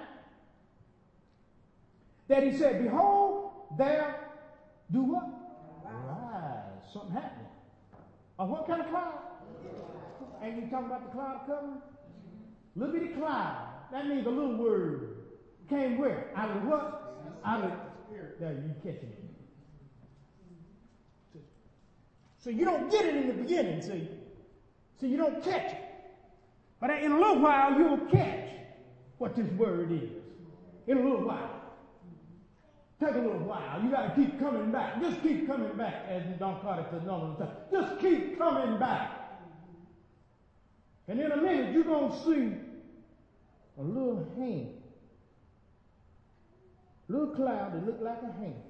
[2.28, 4.16] that he said, Behold, there
[4.92, 5.28] do what?
[5.86, 6.84] Rise.
[6.94, 7.48] Something happening.
[8.40, 9.20] Of what kind of cloud?
[10.42, 11.82] Ain't you talking about the cloud covering?
[12.76, 13.70] Little bitty cloud.
[13.92, 15.18] That means a little word.
[15.70, 16.32] Came where?
[16.36, 17.40] Out of what?
[17.46, 17.72] Out of
[18.40, 19.24] there you catching it.
[22.40, 24.10] So you don't get it in the beginning, see.
[25.00, 25.82] So you don't catch it.
[26.82, 28.50] But in a little while you'll catch
[29.18, 30.10] what this word is.
[30.88, 31.63] In a little while.
[33.04, 33.82] Take a little while.
[33.84, 35.02] You got to keep coming back.
[35.02, 37.56] Just keep coming back, as Don Carter said another time.
[37.70, 39.12] Just keep coming back.
[41.10, 42.56] And in a minute, you're going to see
[43.78, 44.70] a little hand.
[47.10, 48.62] Little cloud that looked like a hand.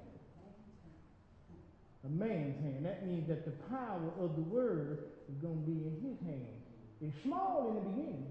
[2.04, 2.84] A man's hand.
[2.84, 4.98] That means that the power of the word
[5.30, 6.48] is going to be in his hand.
[7.00, 8.26] It's small in the beginning.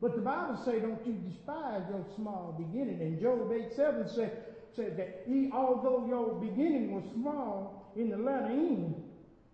[0.00, 3.02] But the Bible say, don't you despise your small beginning.
[3.02, 8.16] And Job 8 7 said, said that he, although your beginning was small, in the
[8.16, 9.02] latter end,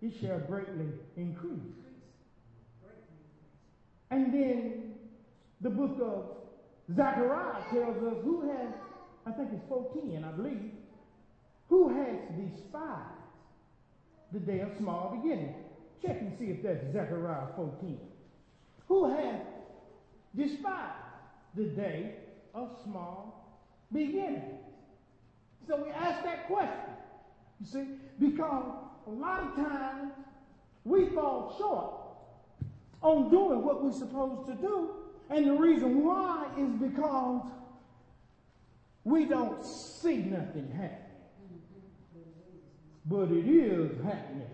[0.01, 1.59] it shall greatly increase.
[4.11, 4.93] And then
[5.61, 6.25] the book of
[6.95, 8.73] Zechariah tells us who has,
[9.25, 10.71] I think it's 14, I believe,
[11.69, 13.09] who has despised
[14.33, 15.55] the day of small beginning.
[16.01, 17.97] Check and see if that's Zechariah 14.
[18.87, 19.39] Who has
[20.35, 20.93] despised
[21.55, 22.15] the day
[22.53, 23.57] of small
[23.91, 24.59] beginning?
[26.47, 26.93] Question,
[27.59, 27.87] you see,
[28.19, 28.75] because
[29.07, 30.11] a lot of times
[30.83, 31.93] we fall short
[33.01, 34.89] on doing what we're supposed to do.
[35.29, 37.41] And the reason why is because
[39.03, 40.99] We don't see nothing happening.
[43.05, 44.47] But it is happening.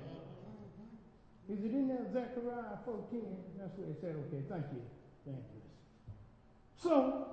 [1.48, 3.22] Is it in there, Zechariah 14?
[3.60, 4.16] That's what it said.
[4.28, 4.82] Okay, thank you.
[5.26, 5.62] Thank you.
[6.78, 7.28] So,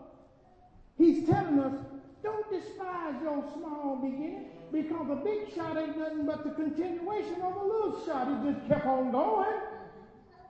[0.99, 1.75] he's telling us,
[2.23, 7.57] don't despise your small beginning because a big shot ain't nothing but the continuation of
[7.57, 8.29] a little shot.
[8.29, 9.61] He just kept on going.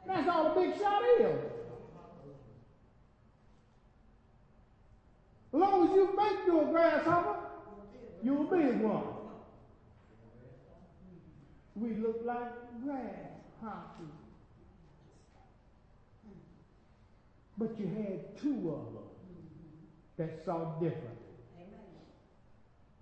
[0.06, 1.56] That's all a big shot is.
[5.52, 7.36] As long as you make you a grasshopper,
[8.22, 9.04] you'll be one.
[11.74, 12.52] We look like
[12.84, 14.06] grasshoppers.
[17.58, 19.02] But you had two of them
[20.18, 21.25] that saw different.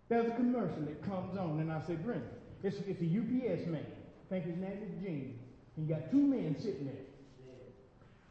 [0.08, 2.26] There's a commercial that comes on, and I say, Brenda,
[2.62, 3.86] it's, it's a UPS man.
[3.86, 5.38] I think his name is Gene.
[5.76, 7.04] He got two men sitting there.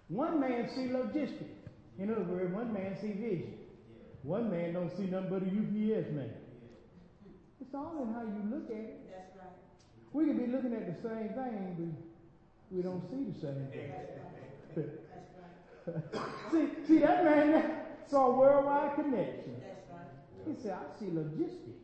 [0.07, 1.59] One man see logistics.
[1.99, 3.53] In other words, one man see vision.
[4.23, 6.29] One man don't see nothing but a UPS man.
[7.62, 9.09] It's all in how you look at it.
[9.09, 9.53] That's right.
[10.13, 13.91] We could be looking at the same thing, but we don't see the same thing.
[14.75, 14.89] That's right.
[15.86, 16.25] That's right.
[16.51, 17.71] see, see that man
[18.09, 19.55] saw worldwide connection.
[20.45, 21.84] He said, I see logistics.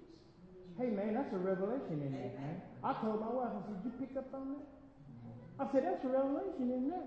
[0.78, 2.62] Hey man, that's a revelation in there, man.
[2.84, 5.66] I told my wife, I said, you pick up on that?
[5.66, 7.04] I said, that's a revelation in there.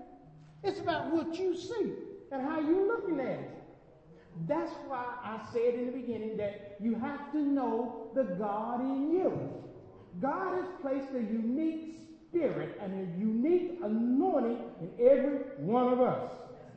[0.63, 1.93] It's about what you see
[2.31, 3.63] and how you're looking at it.
[4.47, 9.11] That's why I said in the beginning that you have to know the God in
[9.11, 9.33] you.
[10.21, 11.95] God has placed a unique
[12.29, 16.31] spirit and a unique anointing in every one of us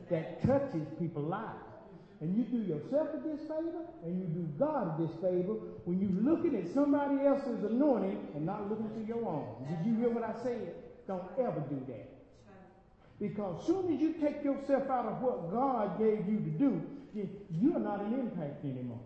[0.09, 1.57] that touches people's lives.
[2.19, 5.53] And you do yourself a disfavor and you do God a disfavor
[5.85, 9.67] when you're looking at somebody else's anointing and not looking to your own.
[9.69, 10.73] Did you hear what I said?
[11.07, 12.09] Don't ever do that.
[13.19, 16.81] Because soon as you take yourself out of what God gave you to do,
[17.51, 18.99] you're not an impact anymore.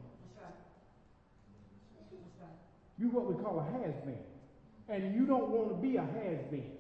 [2.98, 4.18] You're what we call a has-been.
[4.88, 6.72] And you don't want to be a has-been.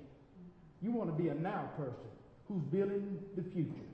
[0.81, 2.09] You want to be a now person
[2.47, 3.90] who's building the future.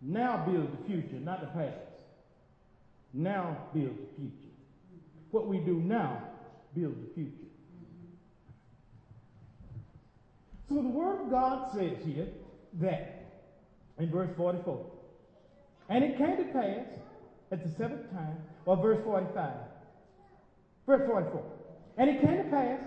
[0.00, 1.76] Now build the future, not the past.
[3.12, 4.54] Now build the future.
[5.30, 6.22] What we do now,
[6.74, 7.36] build the future.
[10.68, 12.28] So the Word of God says here
[12.80, 13.26] that
[13.98, 14.86] in verse 44,
[15.88, 16.86] and it came to pass
[17.50, 19.50] at the seventh time, or verse 45,
[20.86, 21.42] verse 44,
[21.98, 22.80] and it came to pass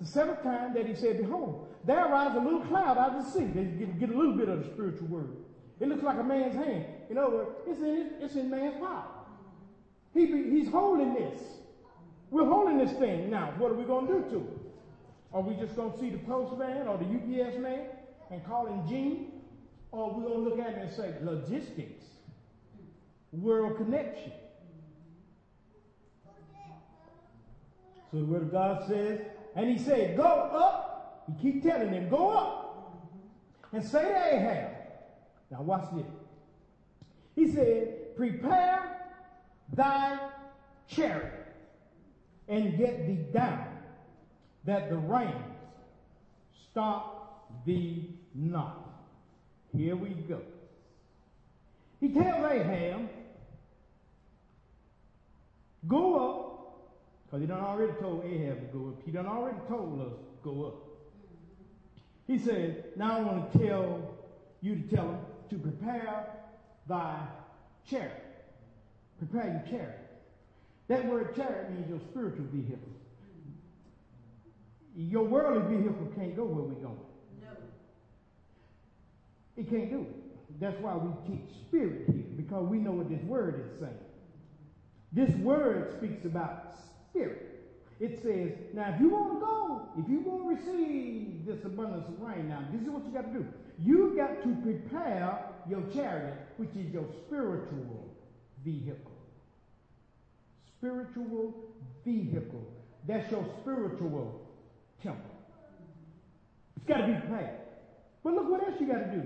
[0.00, 3.30] the seventh time that he said, Behold, there arose a little cloud out of the
[3.30, 3.44] sea.
[3.44, 5.36] They get, get a little bit of the spiritual word.
[5.78, 6.86] It looks like a man's hand.
[7.10, 9.04] In other words, it's in, it's in man's power.
[10.14, 11.40] He be, he's holding this.
[12.30, 13.30] We're holding this thing.
[13.30, 14.58] Now, what are we going to do to it?
[15.32, 17.86] Are we just going to see the postman or the UPS man
[18.30, 19.32] and call him Gene?
[19.92, 22.04] Or are we going to look at it and say logistics,
[23.32, 24.32] world connection?
[28.10, 29.20] So the word of God says,
[29.54, 31.26] and he said, go up.
[31.40, 33.12] He keep telling him, go up
[33.72, 34.75] and say to Ahab.
[35.50, 36.06] Now watch this.
[37.34, 39.06] He said, prepare
[39.74, 40.18] thy
[40.88, 41.46] chariot
[42.48, 43.66] and get thee down
[44.64, 45.54] that the rains
[46.70, 48.82] stop thee not.
[49.76, 50.40] Here we go.
[52.00, 53.08] He tells Ahab,
[55.86, 56.52] go up,
[57.24, 58.94] because he done already told Ahab to go up.
[59.04, 60.74] He done already told us go up.
[62.26, 64.14] He said, now I want to tell
[64.60, 65.18] you to tell him
[65.50, 66.26] to prepare
[66.88, 67.18] thy
[67.88, 68.22] chariot.
[69.18, 70.00] Prepare your chariot.
[70.88, 72.88] That word chariot means your spiritual vehicle.
[74.96, 76.98] Your worldly vehicle can't go where we're going.
[77.42, 77.48] No.
[79.56, 80.60] It can't do it.
[80.60, 83.92] That's why we teach spirit here, because we know what this word is saying.
[85.12, 86.76] This word speaks about
[87.10, 87.55] spirit.
[87.98, 92.04] It says, now if you want to go, if you want to receive this abundance
[92.08, 93.46] of rain, now this is what you got to do.
[93.82, 98.14] You've got to prepare your chariot, which is your spiritual
[98.64, 99.12] vehicle.
[100.78, 101.54] Spiritual
[102.04, 102.66] vehicle.
[103.08, 104.42] That's your spiritual
[105.02, 105.30] temple.
[106.76, 107.60] It's got to be prepared.
[108.22, 109.22] But look what else you got to do.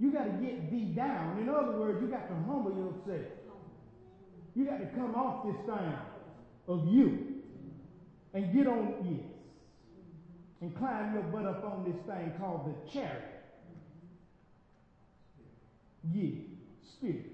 [0.00, 1.38] You got to get thee down.
[1.38, 3.30] In other words, you got to humble yourself.
[4.56, 5.94] You got to come off this thing
[6.66, 7.31] of you
[8.34, 9.24] and get on, yes,
[10.60, 13.24] and climb your butt up on this thing called the chariot.
[16.12, 16.30] Yeah,
[16.82, 17.26] spirit.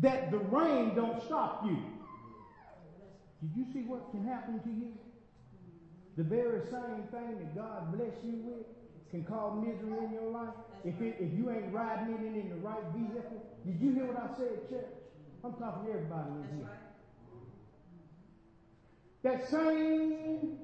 [0.00, 1.78] That the rain don't stop you.
[3.42, 4.92] Did you see what can happen to you?
[6.16, 8.66] The very same thing that God bless you with
[9.10, 10.54] can cause misery in your life.
[10.84, 13.42] If, it, if you ain't riding in it in the right vehicle.
[13.66, 14.86] Did you hear what I said, church?
[15.44, 16.89] I'm talking to everybody in here.
[19.22, 20.58] That same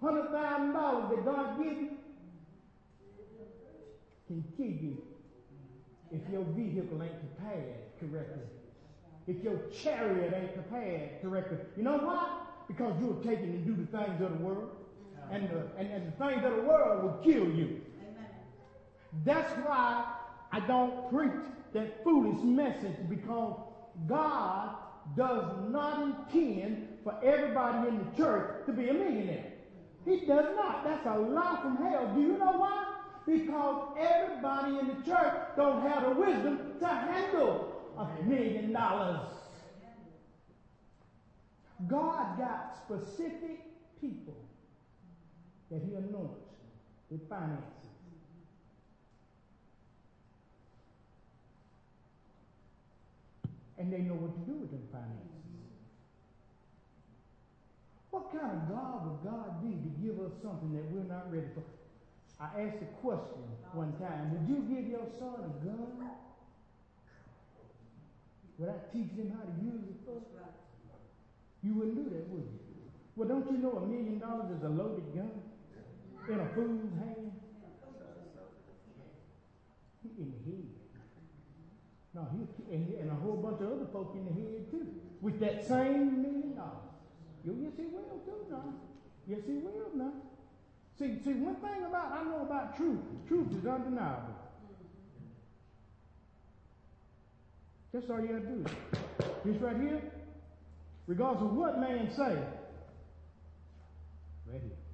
[0.00, 1.90] hundred thousand dollars that God gives you
[4.26, 5.02] can kill you
[6.10, 8.42] if your vehicle ain't prepared correctly.
[9.26, 11.58] If your chariot ain't prepared correctly.
[11.76, 12.40] You know why?
[12.68, 14.70] Because you're taking to do the things of the world.
[15.30, 17.80] And the, and, and the things of the world will kill you.
[18.00, 18.30] Amen.
[19.24, 20.04] That's why
[20.52, 21.32] I don't preach
[21.72, 23.56] that foolish message because
[24.08, 24.76] God
[25.14, 29.46] does not intend for everybody in the church to be a millionaire.
[30.04, 30.84] He does not.
[30.84, 32.06] That's a lie from hell.
[32.06, 32.84] Do you know why?
[33.26, 37.60] Because everybody in the church don't have the wisdom to handle
[37.96, 39.20] a million dollars.
[41.86, 43.58] God got specific
[44.00, 44.36] people
[45.70, 46.40] that he anoints
[47.10, 47.75] with finances.
[53.78, 55.36] And they know what to do with their finances.
[58.10, 61.52] What kind of God would God be to give us something that we're not ready
[61.52, 61.60] for?
[62.40, 64.32] I asked a question one time.
[64.32, 66.08] Would you give your son a gun
[68.56, 70.32] without teaching him how to use it first?
[71.62, 72.60] You wouldn't do that, would you?
[73.16, 75.32] Well, don't you know a million dollars is a loaded gun
[76.28, 77.32] in a fool's hand?
[80.18, 80.65] In.
[82.16, 84.86] No, he and, and a whole bunch of other folk in the head too,
[85.20, 86.88] with that same million dollars.
[87.44, 88.72] Yo, yes, he will too, now.
[89.28, 90.12] Yes, he will now.
[90.98, 94.34] See, see, one thing about I know about truth, truth is undeniable.
[97.92, 98.64] That's all you gotta do.
[99.44, 100.00] This right here,
[101.06, 102.38] regardless of what man say,
[104.50, 104.85] right here.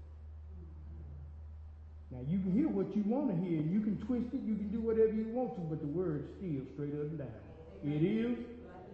[2.13, 4.69] Now you can hear what you want to hear, you can twist it, you can
[4.69, 7.41] do whatever you want to, but the word's still straight up and down.
[7.81, 8.37] It is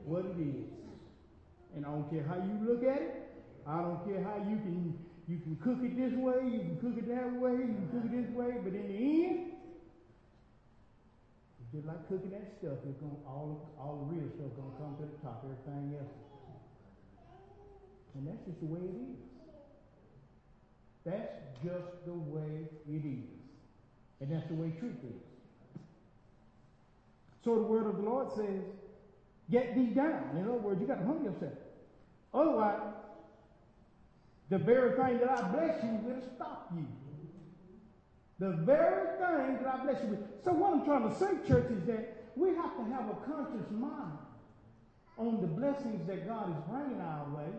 [0.07, 0.71] what it is.
[1.75, 3.27] And I don't care how you look at it,
[3.67, 4.95] I don't care how you can
[5.27, 8.07] you can cook it this way, you can cook it that way, you can cook
[8.07, 9.53] it this way, but in the end,
[11.75, 15.05] just like cooking that stuff, it's gonna all all the real stuff gonna come to
[15.05, 16.15] the top, everything else.
[18.17, 19.28] And that's just the way it is.
[21.09, 23.25] That's just the way it is.
[24.21, 25.81] And that's the way truth is.
[27.45, 28.63] So the word of the Lord says,
[29.51, 30.37] get thee down.
[30.37, 31.53] In other words, you got to humble yourself.
[32.35, 32.81] Otherwise,
[34.51, 36.87] the very thing that I bless you will stop you.
[38.39, 40.21] The very thing that I bless you with.
[40.45, 43.71] So what I'm trying to say, church, is that we have to have a conscious
[43.71, 44.19] mind
[45.17, 47.51] on the blessings that God is bringing our way.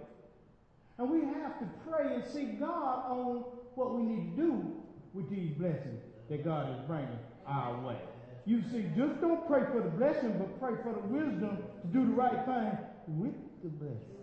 [0.99, 3.45] And we have to pray and seek God on
[3.75, 4.71] what we need to do
[5.13, 7.97] with these blessings that God is bringing our way.
[8.45, 12.05] You see, just don't pray for the blessing, but pray for the wisdom to do
[12.05, 12.77] the right thing
[13.07, 13.33] with
[13.63, 14.19] the blessing.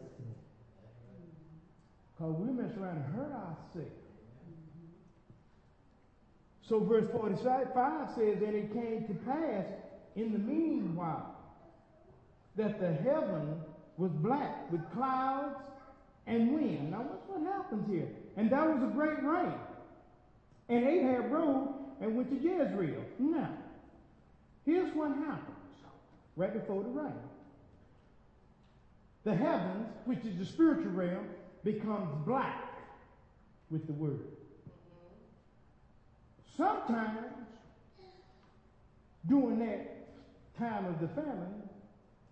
[2.15, 3.95] Because we mess around and hurt ourselves.
[6.69, 9.65] So verse 45 says, And it came to pass
[10.15, 11.37] in the meanwhile
[12.57, 13.61] that the heaven
[13.97, 15.57] was black with clouds
[16.27, 16.91] and wind.
[16.91, 18.09] Now, what's what happens here?
[18.37, 19.55] And that was a great rain.
[20.69, 21.69] And Ahab rode
[22.01, 23.05] and went to Jezreel.
[23.19, 23.51] Now,
[24.65, 25.57] here's what happens
[26.37, 27.13] right before the rain.
[29.25, 31.27] The heavens, which is the spiritual realm,
[31.65, 32.65] becomes black
[33.71, 34.21] with the word.
[36.57, 37.19] Sometimes,
[39.29, 40.07] during that
[40.59, 41.63] time of the famine,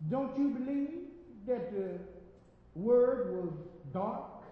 [0.09, 0.91] don't you believe
[1.47, 1.99] that the
[2.75, 3.53] word was
[3.95, 4.43] dark?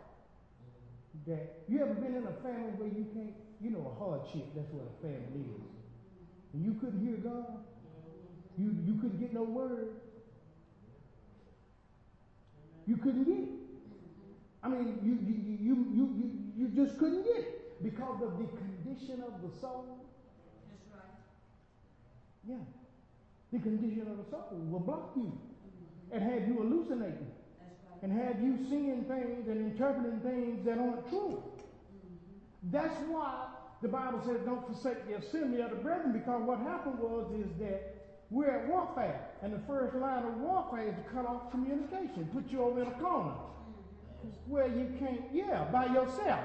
[1.26, 4.72] That you ever been in a family where you can't, you know, a hardship, that's
[4.72, 5.72] what a family is.
[6.54, 7.62] And you couldn't hear God?
[8.56, 9.88] You you couldn't get no word.
[12.86, 13.48] You couldn't get it.
[14.62, 16.26] I mean, you you you you you,
[16.56, 20.06] you just couldn't get it because of the condition of the soul.
[20.70, 21.18] That's right.
[22.48, 22.64] Yeah.
[23.52, 25.38] The condition of the soul will block you
[26.12, 27.31] and have you hallucinating.
[28.02, 31.42] And have you seeing things and interpreting things that aren't true.
[32.64, 33.46] That's why
[33.80, 37.46] the Bible says don't forsake the assembly of the brethren because what happened was is
[37.60, 37.94] that
[38.30, 42.50] we're at warfare and the first line of warfare is to cut off communication, put
[42.50, 43.34] you over in a corner
[44.46, 46.44] where you can't, yeah, by yourself.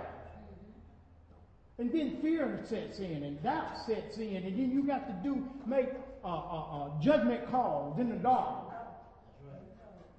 [1.80, 5.48] And then fear sets in and doubt sets in and then you got to do,
[5.66, 5.90] make
[6.24, 8.67] uh, uh, uh, judgment calls in the dark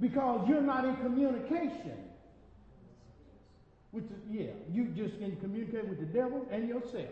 [0.01, 1.99] because you're not in communication
[3.93, 7.09] with the, yeah, you just can communicate with the devil and yourself.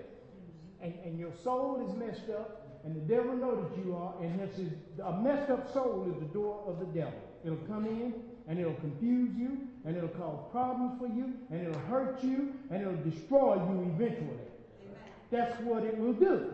[0.82, 4.38] And, and your soul is messed up and the devil know that you are, and
[4.38, 4.60] hence
[5.04, 7.20] a messed up soul is the door of the devil.
[7.44, 8.14] It'll come in,
[8.46, 12.80] and it'll confuse you, and it'll cause problems for you, and it'll hurt you, and
[12.80, 14.28] it'll destroy you eventually.
[14.28, 14.94] Amen.
[15.32, 16.52] That's what it will do.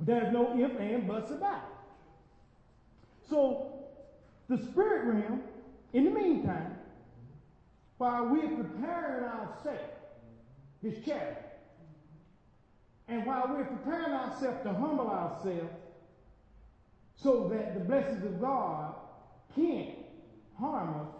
[0.00, 3.28] There's no if and buts about it.
[3.28, 3.72] So,
[4.48, 5.42] the spirit realm,
[5.92, 6.76] in the meantime,
[7.98, 9.80] while we're preparing ourselves,
[10.82, 11.40] this charity,
[13.08, 15.72] and while we're preparing ourselves to humble ourselves
[17.16, 18.94] so that the blessings of God
[19.54, 19.96] can't
[20.58, 21.14] harm us,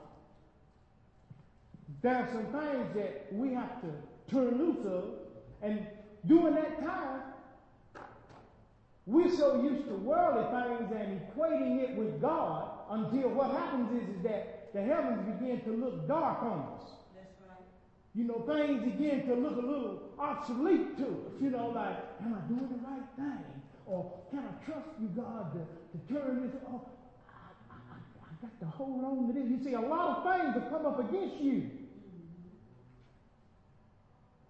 [2.02, 3.88] there are some things that we have to
[4.30, 5.04] turn loose of.
[5.62, 5.86] And
[6.26, 7.22] during that time,
[9.06, 14.16] we're so used to worldly things and equating it with God until what happens is,
[14.16, 16.91] is that the heavens begin to look dark on us.
[17.14, 17.66] That's right.
[18.14, 21.34] You know, things begin to look a little obsolete to us.
[21.41, 23.45] You know, like, am I doing the right thing?
[23.87, 26.61] Or can I trust you, God, to, to turn this?
[26.68, 26.82] Oh,
[27.30, 29.49] I, I, I got to hold on to this.
[29.49, 31.70] You see, a lot of things will come up against you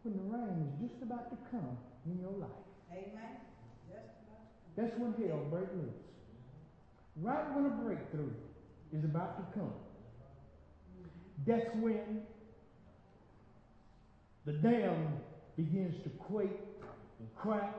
[0.06, 1.76] when the rain is just about to come
[2.06, 2.62] in your life.
[2.92, 3.42] Amen.
[3.90, 4.46] Just about.
[4.76, 6.05] That's when hell breaks loose.
[7.20, 8.30] Right when a breakthrough
[8.92, 9.72] is about to come.
[11.46, 12.22] That's when
[14.44, 15.08] the dam
[15.56, 16.50] begins to quake
[17.18, 17.74] and crack,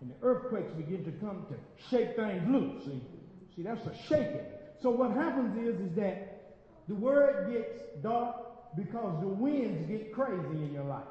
[0.00, 1.54] and the earthquakes begin to come to
[1.90, 2.84] shake things loose.
[2.84, 3.02] See,
[3.56, 4.46] see that's a shaking.
[4.82, 6.56] So what happens is, is that
[6.88, 11.04] the word gets dark because the winds get crazy in your life.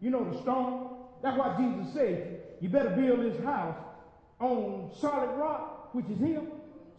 [0.00, 0.88] You know the storm.
[1.22, 3.76] That's why Jesus said, you better build this house
[4.40, 6.46] on solid rock, which is Him,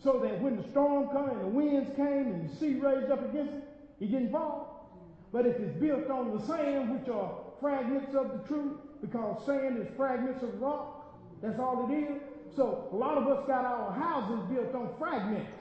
[0.03, 3.29] so that when the storm comes and the winds came and the sea raised up
[3.29, 3.63] against it,
[3.99, 4.89] it didn't fall.
[5.31, 9.77] But if it's built on the sand, which are fragments of the truth, because sand
[9.77, 12.21] is fragments of rock, that's all it is.
[12.55, 15.51] So a lot of us got our houses built on fragments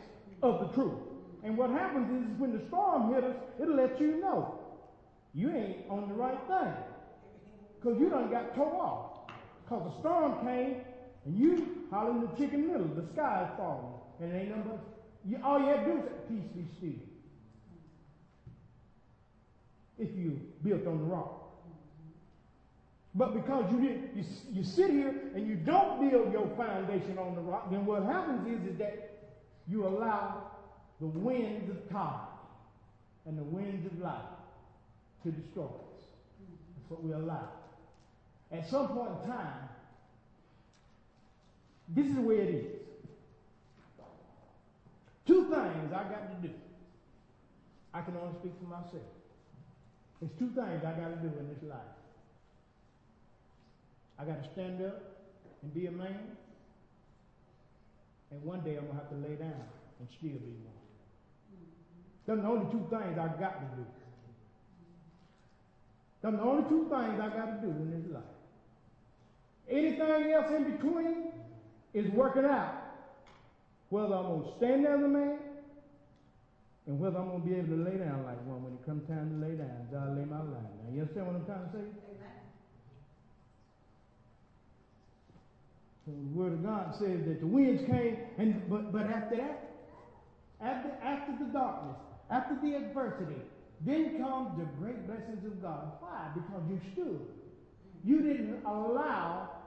[0.42, 0.98] of the truth.
[1.42, 4.58] And what happens is when the storm hits us, it'll let you know
[5.34, 6.72] you ain't on the right thing.
[7.80, 9.30] Because you done got tore off.
[9.64, 10.76] Because the storm came
[11.26, 12.88] and you hollering the Chicken Little.
[12.88, 14.00] The sky is falling.
[14.20, 14.78] And ain't but,
[15.28, 16.90] you, all you have to do is peace be still.
[19.98, 21.34] If you built on the rock.
[23.14, 27.34] But because you didn't, you, you sit here and you don't build your foundation on
[27.34, 29.18] the rock, then what happens is, is that
[29.68, 30.50] you allow
[31.00, 32.20] the winds of time
[33.26, 34.14] and the winds of life
[35.24, 36.02] to destroy us.
[36.76, 37.48] That's what we allow.
[38.52, 39.68] At some point in time,
[41.88, 42.87] this is the way it is.
[45.28, 46.54] Two things I got to do.
[47.92, 49.12] I can only speak for myself.
[50.20, 51.94] There's two things I got to do in this life.
[54.18, 55.02] I got to stand up
[55.62, 56.36] and be a man,
[58.30, 59.68] and one day I'm gonna have to lay down
[60.00, 60.74] and still be one.
[62.26, 63.86] Them the only two things I got to do.
[66.22, 68.22] Them the only two things I got to do in this life.
[69.70, 71.32] Anything else in between
[71.92, 72.77] is working out.
[73.90, 75.38] Whether I'm going to stand as a man
[76.88, 79.06] and whether I'm going to be able to lay down like one when it comes
[79.08, 79.88] time to lay down.
[79.92, 80.88] God lay my life down.
[80.92, 81.84] You understand what I'm trying to say?
[81.84, 82.40] Amen.
[86.08, 89.68] So the word of God says that the winds came, and but but after that,
[90.64, 92.00] after after the darkness,
[92.32, 93.40] after the adversity,
[93.84, 95.92] then comes the great blessings of God.
[96.00, 96.32] Why?
[96.32, 97.20] Because you stood.
[98.02, 99.57] You didn't allow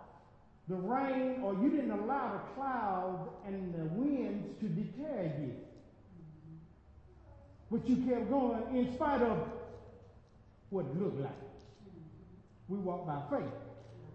[0.68, 5.54] the rain or you didn't allow the clouds and the winds to deter you.
[7.72, 9.38] But you kept going in spite of
[10.70, 11.32] what it looked like.
[12.68, 13.52] We walk by faith,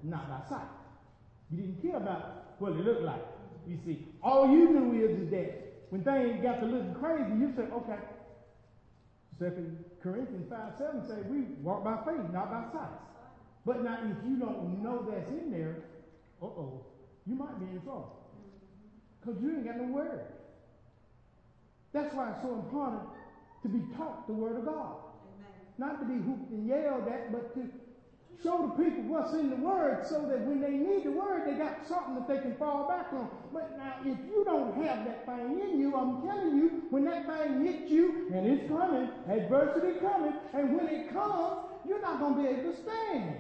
[0.02, 0.68] not by sight.
[1.50, 3.24] You didn't care about what it looked like.
[3.66, 7.52] You see, all you knew is, is that when things got to looking crazy, you
[7.54, 7.98] said, okay.
[9.38, 12.90] Second Corinthians 5 7 say we walk by faith, not by sight.
[13.66, 15.76] But now if you don't know that's in there,
[16.42, 16.84] uh oh,
[17.26, 18.12] you might be in trouble.
[19.20, 20.20] Because you ain't got no word.
[21.92, 23.02] That's why it's so important
[23.62, 24.96] to be taught the word of God.
[25.34, 25.50] Amen.
[25.78, 27.68] Not to be hooped and yelled at, but to
[28.42, 31.54] show the people what's in the word so that when they need the word, they
[31.54, 33.28] got something that they can fall back on.
[33.52, 37.26] But now, if you don't have that thing in you, I'm telling you, when that
[37.26, 42.34] thing hits you, and it's coming, adversity coming, and when it comes, you're not going
[42.36, 43.36] to be able to stand.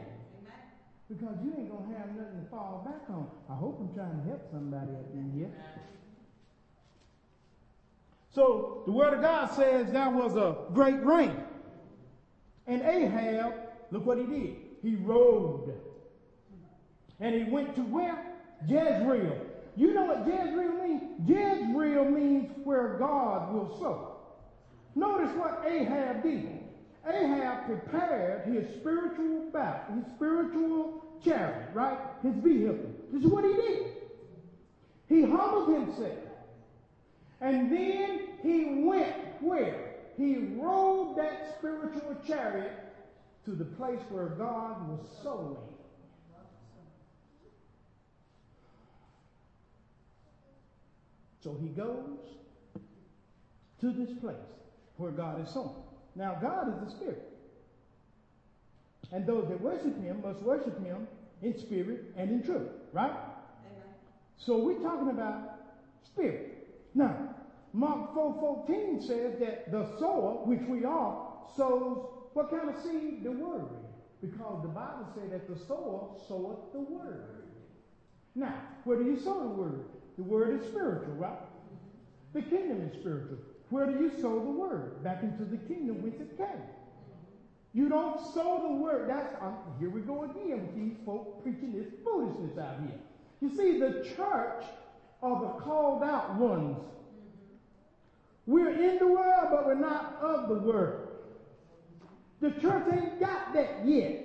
[1.08, 3.28] Because you ain't going to have nothing to fall back on.
[3.48, 5.50] I hope I'm trying to help somebody up in here.
[8.34, 11.34] So the word of God says that was a great rain.
[12.66, 13.54] And Ahab,
[13.90, 14.56] look what he did.
[14.82, 15.72] He rode.
[17.20, 18.34] And he went to where?
[18.66, 19.40] Jezreel.
[19.76, 21.02] You know what Jezreel means?
[21.26, 24.16] Jezreel means where God will sow.
[24.94, 26.65] Notice what Ahab did.
[27.08, 31.98] Ahab prepared his spiritual back, his spiritual chariot, right?
[32.22, 32.90] His vehicle.
[33.12, 33.86] This is what he did.
[35.08, 36.18] He humbled himself.
[37.40, 39.94] And then he went where?
[40.16, 42.72] He rode that spiritual chariot
[43.44, 45.56] to the place where God was sowing.
[51.44, 52.18] So he goes
[53.80, 54.34] to this place
[54.96, 55.76] where God is sowing.
[56.16, 57.22] Now, God is the Spirit.
[59.12, 61.06] And those that worship him must worship him
[61.42, 63.10] in spirit and in truth, right?
[63.10, 63.94] Amen.
[64.36, 65.60] So we're talking about
[66.04, 66.68] spirit.
[66.94, 67.34] Now,
[67.72, 73.24] Mark 4.14 says that the sower, which we are, sows what kind of seed?
[73.24, 73.64] The word.
[74.20, 77.44] Because the Bible says that the sower soweth the word.
[78.34, 79.84] Now, where do you sow the word?
[80.18, 81.32] The word is spiritual, right?
[81.32, 82.38] Mm-hmm.
[82.38, 83.38] The kingdom is spiritual.
[83.70, 85.02] Where do you sow the word?
[85.04, 86.62] Back into the kingdom which it came.
[87.74, 89.08] You don't sow the word.
[89.08, 92.96] That's um, here we go again with these folk preaching this foolishness out here.
[93.40, 94.64] You see, the church
[95.22, 96.78] are the called out ones.
[98.46, 100.94] We're in the world, but we're not of the world.
[102.40, 104.16] The church ain't got that yet.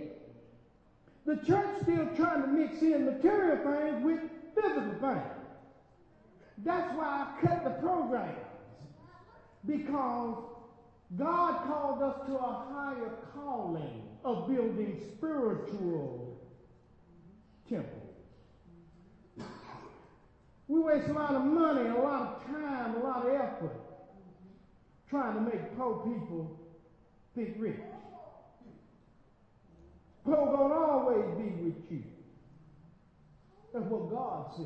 [1.25, 4.21] The church still trying to mix in material things with
[4.55, 5.23] physical things.
[6.57, 8.50] That's why I cut the programs.
[9.65, 10.37] Because
[11.17, 16.39] God called us to a higher calling of building spiritual
[17.67, 18.01] temples.
[20.67, 23.75] We waste a lot of money, a lot of time, a lot of effort
[25.09, 26.57] trying to make poor people
[27.35, 27.75] think rich.
[30.23, 32.03] Poor don't always be with you.
[33.73, 34.65] That's what God said.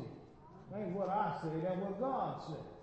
[0.70, 2.75] That ain't what I say, that's what God said.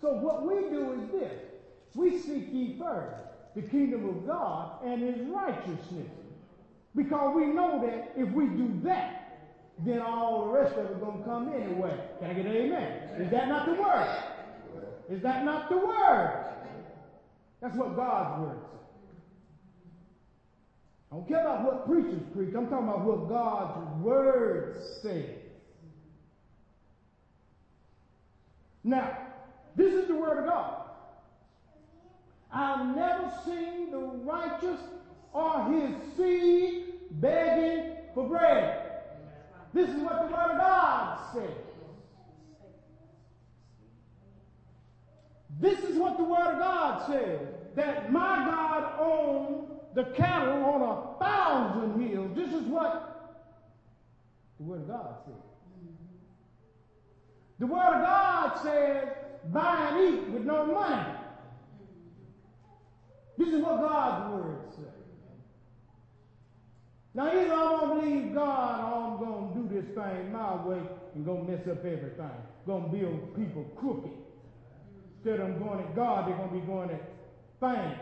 [0.00, 1.32] So what we do is this.
[1.94, 3.20] We seek ye first
[3.54, 6.08] the kingdom of God and his righteousness.
[6.94, 9.10] Because we know that if we do that,
[9.84, 11.96] then all the rest of it going to come anyway.
[12.20, 12.92] Can I get an amen?
[13.18, 14.08] Is that not the word?
[15.10, 16.32] Is that not the word?
[17.60, 18.80] That's what God's word says.
[21.10, 22.54] I don't care about what preachers preach.
[22.54, 25.24] I'm talking about what God's word says.
[28.84, 29.10] Now,
[29.76, 30.76] this is the word of God.
[32.52, 34.80] I've never seen the righteous
[35.32, 38.76] or his seed begging for bread.
[39.72, 41.54] This is what the word of God says.
[45.60, 47.40] This is what the word of God says.
[47.76, 52.30] That my God owns the cattle on a thousand hills.
[52.34, 53.36] This is what
[54.58, 55.34] the word of God says.
[57.58, 59.08] The word of God says,
[59.52, 61.16] buy and eat with no money.
[63.38, 65.00] This is what God's word says.
[67.14, 70.80] Now either I'm gonna believe God or I'm gonna do this thing my way
[71.14, 72.30] and gonna mess up everything.
[72.66, 74.12] Gonna build people crooked.
[75.16, 77.02] Instead of them going at God, they're gonna be going at
[77.60, 77.98] things.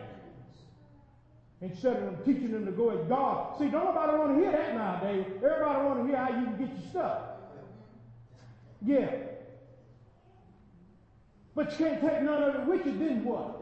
[1.61, 3.57] Instead of them teaching them to go at God.
[3.59, 5.25] See, don't nobody want to hear that nowadays.
[5.37, 7.21] Everybody want to hear how you can get your stuff.
[8.85, 9.11] Yeah.
[11.59, 13.61] But you can't take none of it with you, then what?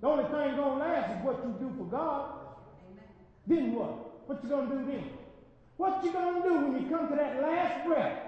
[0.00, 2.30] The only thing gonna last is what you do for God.
[3.46, 4.28] Then what?
[4.28, 5.04] What you gonna do then?
[5.76, 8.18] What you gonna do when you come to that last breath?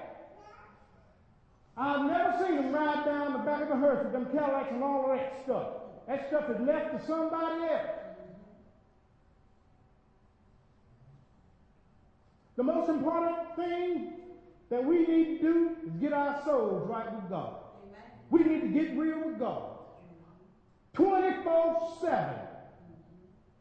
[1.77, 4.85] I've never seen them ride down the back of a hearse with them Cadillacs and
[4.85, 5.67] all of that stuff.
[6.07, 7.91] That stuff is left to somebody else.
[12.55, 14.13] The most important thing
[14.71, 17.64] that we need to do is get our souls right with God.
[18.35, 19.63] We need to get real with God.
[20.95, 22.35] 24 7.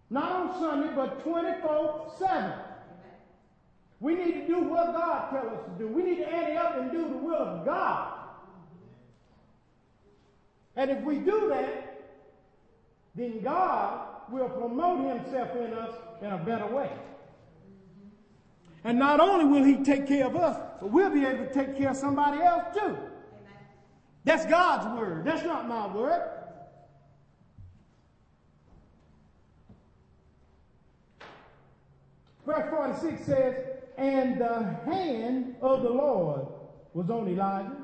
[0.09, 2.53] Not on Sunday, but 24 7.
[3.99, 5.87] We need to do what God tells us to do.
[5.87, 8.13] We need to add ante up and do the will of God.
[10.75, 12.01] And if we do that,
[13.13, 16.89] then God will promote himself in us in a better way.
[18.83, 21.77] And not only will he take care of us, but we'll be able to take
[21.77, 22.97] care of somebody else too.
[24.23, 25.25] That's God's word.
[25.25, 26.29] That's not my word.
[32.45, 33.55] Verse 46 says,
[33.97, 36.47] And the hand of the Lord
[36.93, 37.77] was on Elijah.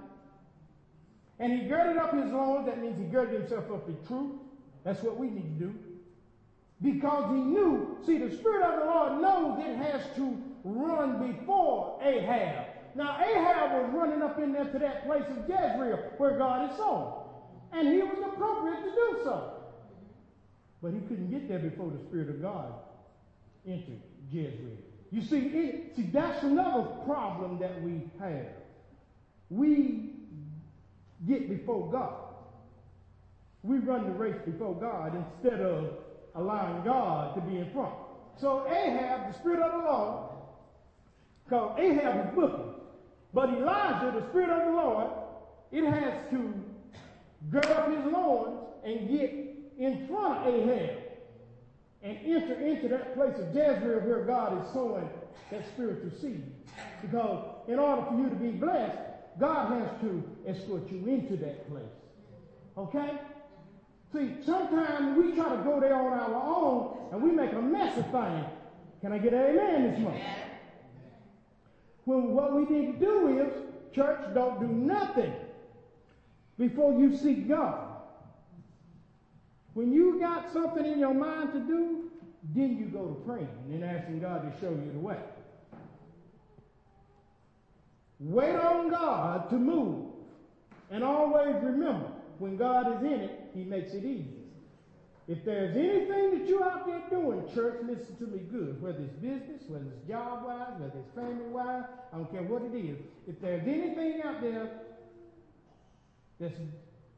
[1.40, 2.66] And he girded up his loins.
[2.66, 4.36] That means he girded himself up with truth.
[4.84, 5.76] That's what we need to do.
[6.82, 12.00] Because he knew, see, the Spirit of the Lord knows it has to run before
[12.02, 12.69] Ahab.
[13.00, 16.76] Now Ahab was running up in there to that place of Jezreel where God is
[16.76, 17.14] sown.
[17.72, 19.54] And he was appropriate to do so.
[20.84, 22.74] But he couldn't get there before the Spirit of God
[23.66, 24.76] entered Jezreel.
[25.12, 28.48] You see, it, see, that's another problem that we have.
[29.50, 30.16] We
[31.26, 32.20] get before God.
[33.64, 35.92] We run the race before God instead of
[36.36, 37.94] allowing God to be in front.
[38.42, 40.32] So Ahab, the Spirit of the Lord,
[41.46, 42.79] because Ahab is booking.
[43.34, 45.08] But Elijah, the Spirit of the Lord,
[45.72, 46.54] it has to
[47.50, 49.32] gird up his loins and get
[49.78, 50.98] in front of Ahab
[52.02, 55.10] and enter into that place of Jezreel where God is sowing
[55.52, 56.44] that spiritual seed.
[57.02, 58.98] Because in order for you to be blessed,
[59.40, 61.84] God has to escort you into that place.
[62.78, 63.12] Okay?
[64.14, 67.98] See, sometimes we try to go there on our own and we make a mess
[67.98, 68.46] of things.
[69.02, 70.24] Can I get an amen this morning?
[72.10, 73.54] When what we need to do is,
[73.94, 75.32] church, don't do nothing
[76.58, 77.88] before you seek God.
[79.76, 82.10] When you got something in your mind to do,
[82.56, 85.20] then you go to praying and asking God to show you the way.
[88.20, 90.08] Wait on God to move.
[90.90, 92.08] And always remember,
[92.40, 94.39] when God is in it, he makes it easy.
[95.30, 98.82] If there's anything that you're out there doing, church, listen to me good.
[98.82, 102.64] Whether it's business, whether it's job wise, whether it's family wise, I don't care what
[102.64, 102.98] it is.
[103.28, 104.72] If there's anything out there
[106.40, 106.58] that's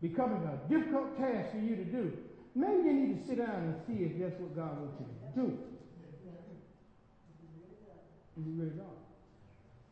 [0.02, 2.12] becoming a difficult task for you to do,
[2.54, 5.48] maybe you need to sit down and see if that's what God wants you to
[5.48, 5.58] do.
[8.36, 8.72] Really?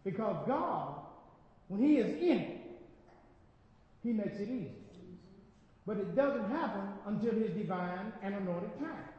[0.04, 0.96] Because God,
[1.70, 2.62] when He is in it,
[4.04, 4.79] He makes it easy.
[5.90, 9.10] But it doesn't happen until His divine and anointed time.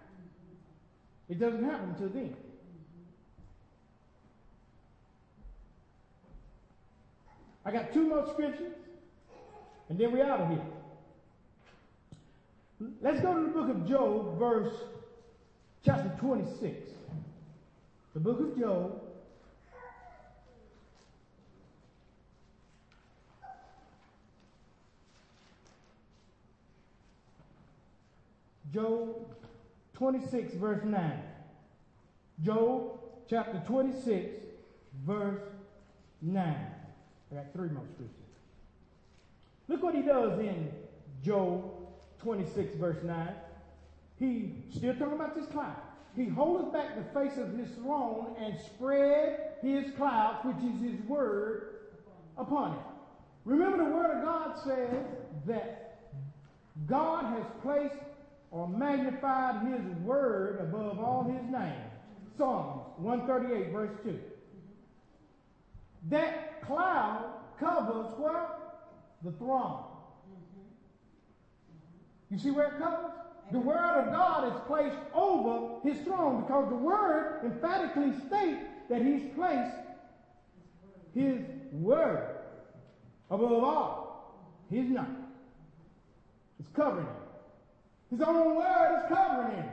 [1.28, 2.36] It doesn't happen until then.
[7.64, 8.72] I got two more scriptures,
[9.88, 10.62] and then we're out of here.
[13.02, 14.72] Let's go to the book of Job, verse
[15.84, 16.88] chapter 26.
[18.14, 19.02] The book of Job,
[28.72, 29.34] Job
[29.94, 31.22] 26, verse 9.
[32.42, 34.34] Job chapter 26,
[35.06, 35.40] verse
[36.22, 36.44] 9.
[36.44, 38.16] I got three more scriptures.
[39.68, 40.70] Look what he does in
[41.22, 41.64] Job
[42.22, 43.28] 26, verse 9.
[44.18, 45.76] He, still talking about this cloud.
[46.16, 51.08] He holdeth back the face of his throne and spread his cloud, which is his
[51.08, 51.76] word,
[52.36, 52.84] upon it.
[53.44, 55.04] Remember the word of God says
[55.46, 55.98] that
[56.86, 57.94] God has placed
[58.50, 61.82] or magnified his word above all his name.
[62.36, 64.18] Psalms 138, verse 2.
[66.08, 67.24] That cloud
[67.58, 68.88] covers what?
[69.22, 69.84] The throne.
[72.30, 73.10] You see where it covers?
[73.52, 79.02] The word of God is placed over his throne because the word emphatically states that
[79.02, 79.76] he's placed
[81.14, 81.40] his
[81.72, 82.36] word
[83.30, 85.16] above all his name.
[86.60, 87.19] It's covering him.
[88.10, 89.68] His own word is covering him,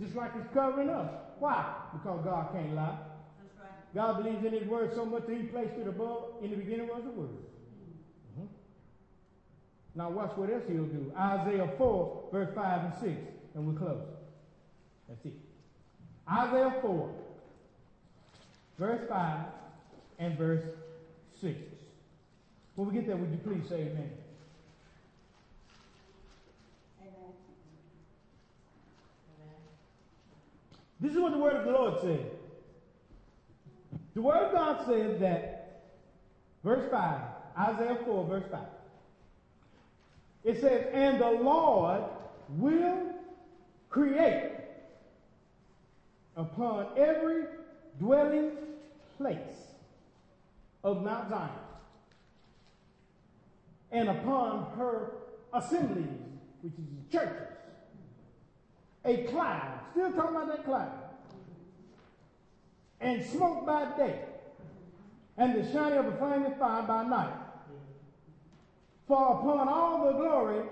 [0.00, 1.10] just like it's covering us.
[1.38, 1.74] Why?
[1.92, 2.98] Because God can't lie.
[3.38, 3.94] That's right.
[3.94, 6.42] God believes in his word so much that he placed it above.
[6.42, 7.28] In the beginning was the word.
[8.38, 8.48] Mhm.
[9.94, 11.12] Now watch what else he'll do.
[11.16, 13.20] Isaiah 4, verse 5 and 6.
[13.54, 14.06] And we'll close.
[15.08, 15.34] That's it.
[16.30, 17.10] Isaiah 4,
[18.78, 19.46] verse 5
[20.18, 20.64] and verse
[21.40, 21.58] 6.
[22.74, 23.82] When we get there, would you please say?
[23.82, 24.10] Amen.
[31.00, 32.30] This is what the word of the Lord said.
[34.14, 35.82] The word of God says that,
[36.64, 37.20] verse 5,
[37.58, 38.60] Isaiah 4, verse 5.
[40.44, 42.02] It says, And the Lord
[42.50, 43.14] will
[43.90, 44.52] create
[46.36, 47.44] upon every
[47.98, 48.52] dwelling
[49.18, 49.38] place
[50.84, 51.50] of Mount Zion
[53.90, 55.12] and upon her
[55.52, 56.06] assemblies,
[56.62, 57.55] which is the churches,
[59.06, 59.80] a cloud.
[59.92, 60.92] Still talking about that cloud.
[63.00, 64.20] And smoke by day,
[65.36, 67.34] and the shining of a flaming fire by night.
[69.06, 70.64] For upon all the glory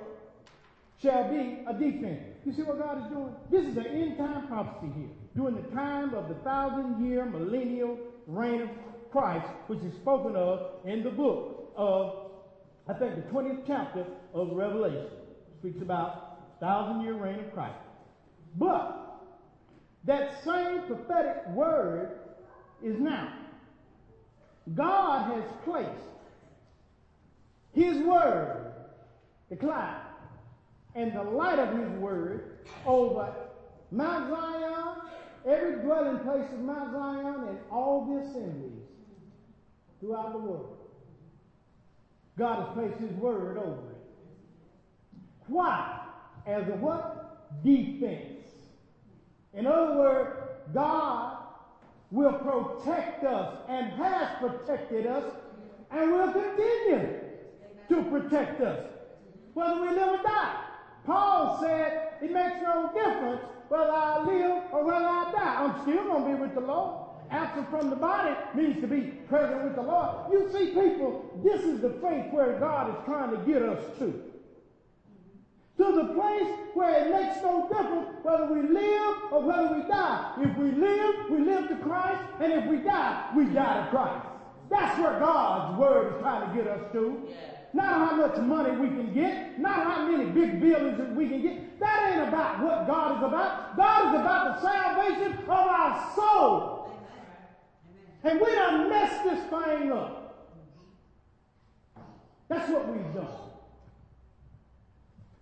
[1.00, 2.22] shall be a defense.
[2.44, 3.34] You see what God is doing?
[3.50, 5.08] This is an end time prophecy here.
[5.36, 8.68] During the time of the thousand year millennial reign of
[9.10, 12.30] Christ, which is spoken of in the book of,
[12.88, 15.08] I think, the 20th chapter of Revelation.
[15.60, 17.83] Speaks about thousand year reign of Christ.
[18.56, 19.20] But
[20.04, 22.18] that same prophetic word
[22.82, 23.32] is now.
[24.74, 25.90] God has placed
[27.72, 28.72] His Word,
[29.50, 30.00] the cloud,
[30.94, 33.34] and the light of His Word over
[33.90, 34.96] Mount Zion,
[35.46, 38.82] every dwelling place of Mount Zion, and all the assemblies
[40.00, 40.78] throughout the world.
[42.38, 43.96] God has placed His Word over it.
[45.46, 46.06] Why?
[46.46, 47.62] As a what?
[47.62, 48.33] Defense.
[49.56, 50.30] In other words,
[50.72, 51.38] God
[52.10, 55.24] will protect us and has protected us
[55.90, 57.08] and will continue
[57.88, 58.86] to protect us
[59.54, 60.60] whether we live or die.
[61.06, 65.64] Paul said it makes no difference whether I live or whether I die.
[65.64, 67.00] I'm still going to be with the Lord.
[67.30, 70.30] Absent from the body means to be present with the Lord.
[70.30, 74.14] You see, people, this is the faith where God is trying to get us to
[75.84, 80.34] to the place where it makes no difference whether we live or whether we die.
[80.40, 84.26] If we live, we live to Christ, and if we die, we die to Christ.
[84.70, 87.22] That's where God's word is trying to get us to.
[87.28, 87.36] Yeah.
[87.74, 91.42] Not how much money we can get, not how many big buildings that we can
[91.42, 91.80] get.
[91.80, 93.76] That ain't about what God is about.
[93.76, 96.86] God is about the salvation of our soul.
[96.86, 98.32] Amen.
[98.32, 100.20] And we done messed this thing up.
[102.48, 103.43] That's what we've done.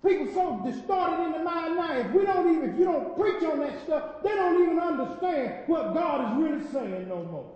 [0.04, 1.96] People so distorted in the mind now.
[1.96, 5.68] If we don't even, if you don't preach on that stuff, they don't even understand
[5.68, 7.52] what God is really saying no more.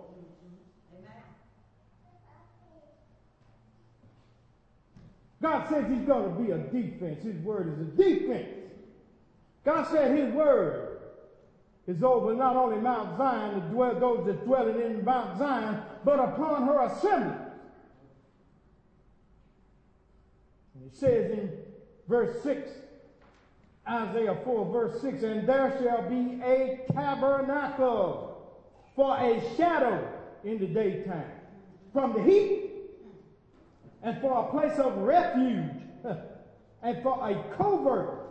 [5.41, 7.23] God says He's going to be a defense.
[7.23, 8.49] His word is a defense.
[9.65, 10.99] God said His word
[11.85, 16.19] is over not only Mount Zion, the dwell, those that dwelling in Mount Zion, but
[16.19, 17.35] upon her assembly.
[20.75, 21.66] And says in
[22.07, 22.69] verse 6,
[23.87, 28.57] Isaiah 4, verse 6, and there shall be a tabernacle
[28.95, 30.07] for a shadow
[30.43, 31.31] in the daytime
[31.93, 32.71] from the heat
[34.03, 35.71] and for a place of refuge
[36.83, 38.27] and for a covert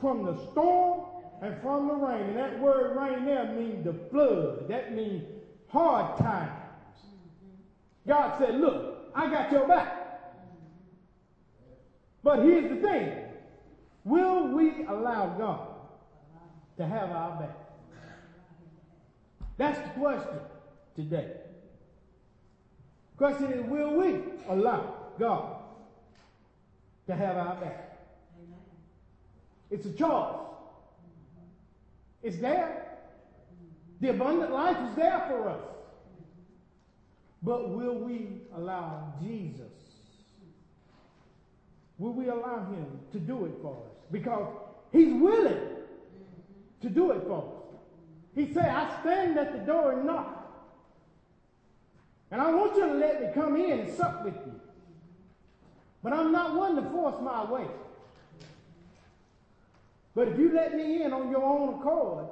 [0.00, 1.06] from the storm
[1.42, 2.22] and from the rain.
[2.22, 4.68] And that word rain there means the flood.
[4.68, 5.24] That means
[5.68, 6.52] hard times.
[8.06, 9.99] God said, look, I got your back.
[12.22, 13.12] But here's the thing.
[14.04, 15.68] Will we allow God
[16.76, 17.56] to have our back?
[19.56, 20.40] That's the question
[20.94, 21.32] today.
[23.16, 25.56] Question is, will we allow God
[27.06, 27.98] to have our back?
[29.70, 30.36] It's a choice.
[32.22, 32.98] It's there.
[34.00, 35.60] The abundant life is there for us.
[37.42, 39.69] But will we allow Jesus
[42.00, 43.92] Will we allow him to do it for us?
[44.10, 44.48] Because
[44.90, 45.60] he's willing
[46.80, 47.78] to do it for us.
[48.34, 50.38] He said, I stand at the door and knock.
[52.30, 54.58] And I want you to let me come in and sup with you.
[56.02, 57.66] But I'm not one to force my way.
[60.14, 62.28] But if you let me in on your own accord,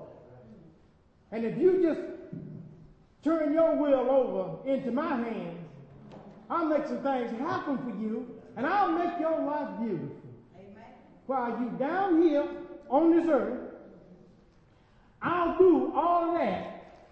[1.31, 2.01] and if you just
[3.23, 5.61] turn your will over into my hands,
[6.49, 10.17] I'll make some things happen for you and I'll make your life beautiful.
[10.57, 10.85] Amen.
[11.27, 12.45] While you down here
[12.91, 13.61] on this earth,
[15.23, 17.05] I'll do all that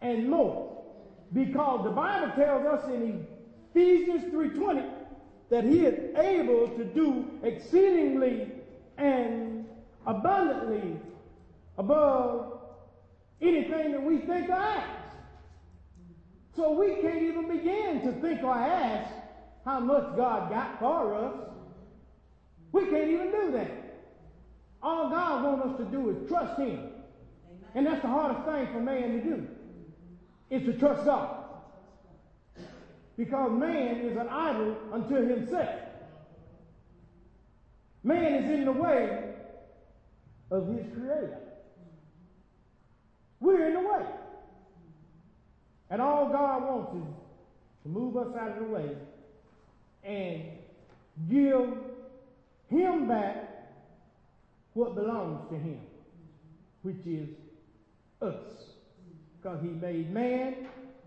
[0.00, 0.84] and more.
[1.32, 3.26] Because the Bible tells us in
[3.74, 4.88] Ephesians 3.20
[5.50, 8.52] that he is able to do exceedingly
[8.96, 9.66] and
[10.06, 11.00] abundantly
[11.78, 12.60] above
[13.42, 14.88] anything that we think or ask.
[16.54, 19.19] So we can't even begin to think or ask
[19.64, 21.34] how much God got for us.
[22.72, 23.70] We can't even do that.
[24.82, 26.68] All God wants us to do is trust Him.
[26.78, 26.90] Amen.
[27.74, 29.48] And that's the hardest thing for man to do,
[30.50, 31.36] is to trust God.
[33.16, 35.80] Because man is an idol unto himself.
[38.02, 39.34] Man is in the way
[40.50, 41.38] of his creator.
[43.40, 44.06] We're in the way.
[45.90, 47.14] And all God wants is
[47.82, 48.90] to move us out of the way
[50.04, 50.42] and
[51.28, 51.68] give
[52.68, 53.50] him back
[54.74, 55.80] what belongs to him,
[56.82, 57.28] which is
[58.22, 58.34] us.
[59.36, 60.54] Because he made man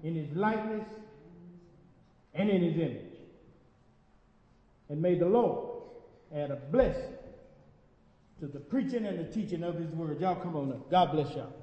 [0.04, 0.88] in his likeness
[2.34, 3.18] and in his image.
[4.90, 5.82] And may the Lord
[6.36, 7.14] add a blessing
[8.40, 10.20] to the preaching and the teaching of his word.
[10.20, 10.90] Y'all come on up.
[10.92, 11.54] God bless y'all.